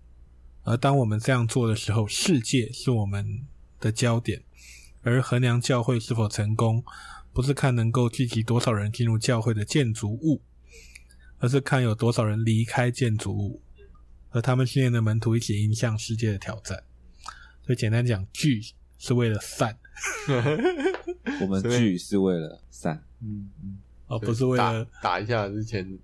[0.62, 3.41] 而当我们这样做的时候，世界是我们
[3.80, 4.43] 的焦点，
[5.01, 6.84] 而衡量教会是否成功，
[7.34, 10.43] 不是看能够聚集多少人进入教会的建筑物，
[11.39, 13.62] 而是看有多少人离开建筑物。
[14.36, 16.83] 和他们训练的门徒一起迎向世界的挑战。
[17.65, 18.61] 所以简单讲，聚
[18.97, 19.77] 是为了散，
[21.39, 23.01] 我们聚是为了散。
[23.21, 23.77] 嗯嗯，
[24.07, 25.97] 哦，不是为了打，打一下之前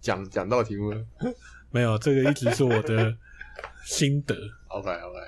[0.00, 1.04] 讲讲到题目了，
[1.72, 3.12] 没有，这个一直是我的
[3.84, 4.36] 心得。
[4.70, 5.18] OK OK，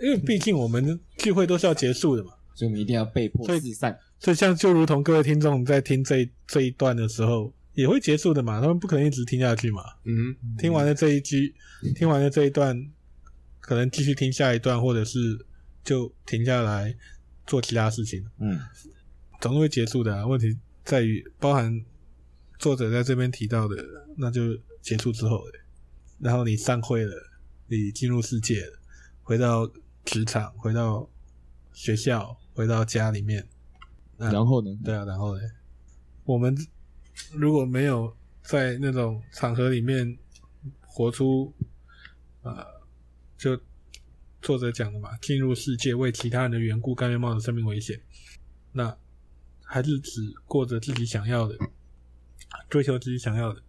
[0.00, 3.98] 因为毕竟我们聚会都是要结束的嘛，所以我们一定要被迫四散。
[4.20, 7.52] 所以像就如同各位听众在听这这一段的时候。
[7.76, 9.82] 也会结束的嘛，他们不可能一直听下去嘛。
[10.04, 11.54] 嗯，听完了这一句，
[11.94, 12.90] 听完了这一段，
[13.60, 15.46] 可能继续听下一段，或者是
[15.84, 16.96] 就停下来
[17.46, 18.24] 做其他事情。
[18.38, 18.58] 嗯，
[19.42, 20.26] 总是会结束的啊。
[20.26, 21.84] 问题在于，包含
[22.58, 23.76] 作者在这边提到的，
[24.16, 25.42] 那就结束之后，
[26.18, 27.14] 然后你散会了，
[27.66, 28.78] 你进入世界了，
[29.22, 29.70] 回到
[30.06, 31.06] 职场，回到
[31.74, 33.46] 学校，回到家里面，
[34.16, 34.70] 然后呢？
[34.82, 35.42] 对啊，然后呢？
[36.24, 36.56] 我们。
[37.32, 40.16] 如果没有在那种场合里面
[40.80, 41.52] 活出，
[42.42, 42.64] 呃，
[43.36, 43.58] 就
[44.40, 48.00] 作者讲的嘛，进入世界为其他人的缘故，甘愿冒着生命危险，
[48.72, 48.96] 那
[49.64, 51.58] 还是只过着自己想要的，
[52.68, 53.60] 追求自己想要的，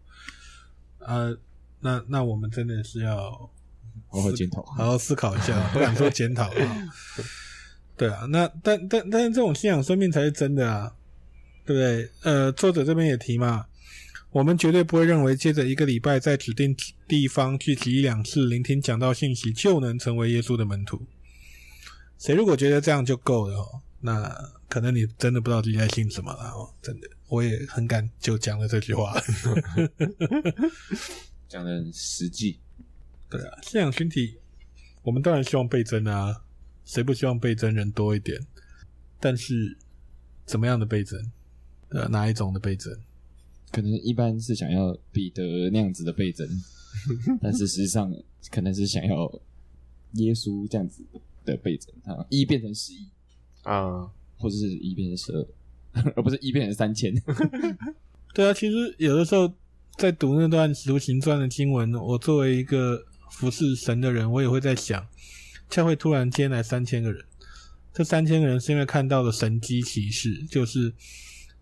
[1.00, 1.38] 啊、呃，
[1.80, 3.50] 那那我们真的是要
[4.10, 6.88] 好好检讨，好好思考一下，不敢说检讨啊，
[7.98, 10.94] 对啊，那但但但是这种信仰生命才是真的啊。
[11.68, 12.10] 对不对？
[12.24, 13.66] 呃，作者这边也提嘛，
[14.32, 16.74] 我们绝对不会认为接着一个礼拜在指定
[17.10, 21.06] 地方聚集一两次聆听讲道信息就能成为耶稣的门徒。
[22.18, 24.34] 谁如果觉得这样就够了哦，那
[24.70, 26.74] 可能你真的不知道自己在信什么了哦。
[26.82, 29.14] 真的，我也很敢就讲了这句话，
[31.50, 32.60] 讲的很实际。
[33.30, 34.38] 对啊，信仰群体，
[35.04, 36.44] 我们当然希望倍增啊，
[36.86, 38.40] 谁不希望倍增人多一点？
[39.20, 39.78] 但是
[40.46, 41.20] 怎么样的倍增？
[41.90, 42.94] 呃，哪一种的倍增？
[43.70, 46.48] 可能一般是想要彼得那样子的倍增，
[47.42, 48.14] 但是实际上
[48.50, 49.30] 可能是想要
[50.14, 51.04] 耶稣这样子
[51.44, 53.06] 的倍增啊，一变成十一
[53.64, 57.14] 啊，或者是一变成十二，而不是一变成三千。
[58.34, 59.54] 对啊，其实有的时候
[59.98, 65.06] 在读那段《使徒行传》的经文，我作为一个服侍神的人，我也会在想，
[65.70, 67.26] 教会突然间来三千个人，
[67.94, 70.94] 这三千个人是因为看到了神迹奇事，就是。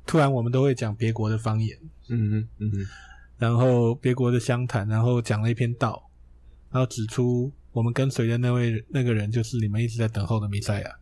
[0.06, 1.78] 突然，我们都会讲别国的方言，
[2.10, 2.88] 嗯哼嗯嗯，
[3.38, 6.10] 然后别国的乡谈，然后讲了一篇道，
[6.72, 10.96] 然后指出我们跟随的那位那个人就是你们一直在等候的弥赛亚。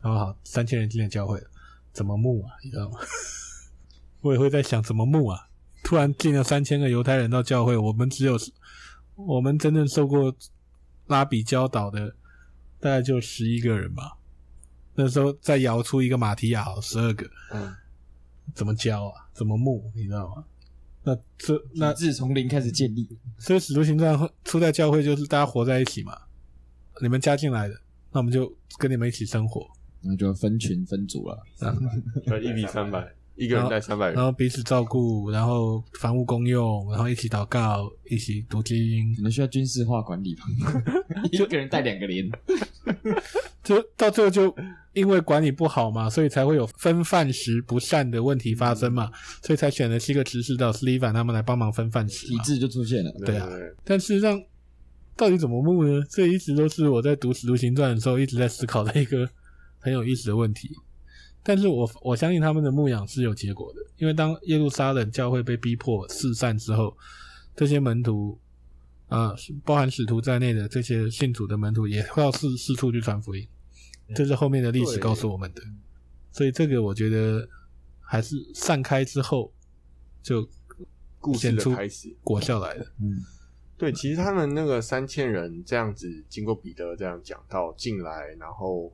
[0.00, 1.46] 然后好，三千人进了教会了，
[1.92, 2.50] 怎么牧啊？
[2.64, 2.98] 你知道吗？
[4.22, 5.48] 我也会在想怎么牧啊？
[5.84, 8.36] 突然进了三千个犹太人到教会，我们只有
[9.14, 10.34] 我们真正受过
[11.06, 12.14] 拉比教导的
[12.80, 14.16] 大概就十一个人吧。
[14.94, 17.74] 那时候再摇出一个马提亚，十二个，嗯。
[18.54, 19.28] 怎么教啊？
[19.32, 19.90] 怎么牧？
[19.94, 20.44] 你知道吗？
[21.02, 26.12] 那这那自从零开始建立，所以使徒行传初代教会就是大家活在一起嘛。
[27.00, 27.74] 你们加进来的，
[28.10, 29.68] 那我们就跟你们一起生活，
[30.00, 31.38] 那就分群分组了，
[32.24, 38.76] 对，一比三百， 一个人带三百人，然后彼此照顾，然后房屋公用，然后一起祷告，一起读经。
[39.16, 40.82] 你们需要军事化管理吗？
[41.30, 42.28] 一个人带两个连。
[43.62, 44.54] 就到最后就
[44.92, 49.10] 因为管理不好嘛，所以才会有分饭食不善的问题发生嘛，
[49.42, 53.12] 所以才选了七个执事长司提反他们来帮忙分饭食，体制就出现了。
[53.24, 53.48] 对啊，
[53.84, 54.40] 但事实上
[55.16, 56.02] 到底怎么牧呢？
[56.10, 59.28] 这一直都是我在读《使徒行传》的时候一直在思考的一个
[59.78, 60.70] 很有意思的问题。
[61.42, 66.96] 但是我我相信他们的牧养是有结果的，因为当耶路撒冷教会被逼迫四散之后，
[67.54, 68.38] 这些门徒。
[69.08, 69.32] 啊，
[69.64, 73.46] 包含使徒在内的这些信主的门徒也会要四四处去传福音，
[74.16, 75.62] 这是后面的历史告诉我们的。
[76.32, 77.48] 所以这个我觉得
[78.00, 79.52] 还是散开之后
[80.22, 80.48] 就
[81.20, 82.84] 故事的开始果效来了。
[83.00, 83.22] 嗯，
[83.78, 88.92] 对，其实他们那个三千人这样子经过彼得这样讲到进来，然后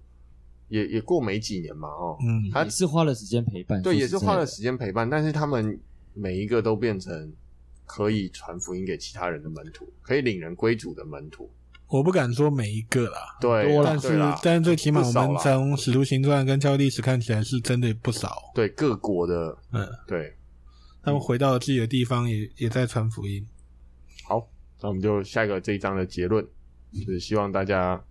[0.68, 5.80] 也也过没几年嘛，哦，嗯，他是花了时间陪伴，对，也是花了时间陪伴，但是他们
[6.12, 7.32] 每一个都变成。
[7.94, 11.50] 可以传福音给其他人的门徒，可以领人归主的门徒，
[11.88, 20.34] 我不敢说每一个啦，对，但是但是最起码我们从使徒行传跟教会历史看起来是真的不少，对各国的，嗯，对，
[21.02, 23.46] 他们回到了自己的地方也，也也在传福音。
[24.26, 24.48] 好，
[24.80, 26.42] 那我们就下一个这一章的结论，
[26.94, 28.02] 就是希望大家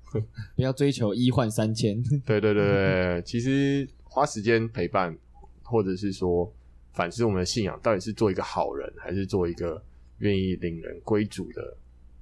[0.56, 5.18] 不要追求一换三千， 对对对对，其实花时间陪伴，
[5.64, 6.54] 或者是说。
[6.94, 9.82] 反思我们的信仰，到底是做一个好人，还是做一个
[10.20, 11.76] 愿意领人归主的，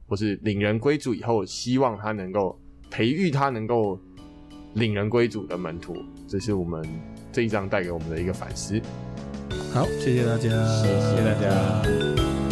[0.07, 2.59] 或是领人归主以后，希望他能够
[2.89, 3.99] 培育他能够
[4.76, 5.95] 领人归主的门徒，
[6.28, 6.88] 这是我们
[7.32, 8.80] 这一章带给我们的一个反思。
[9.74, 10.49] 好，谢谢大家，
[10.82, 12.49] 谢谢大家。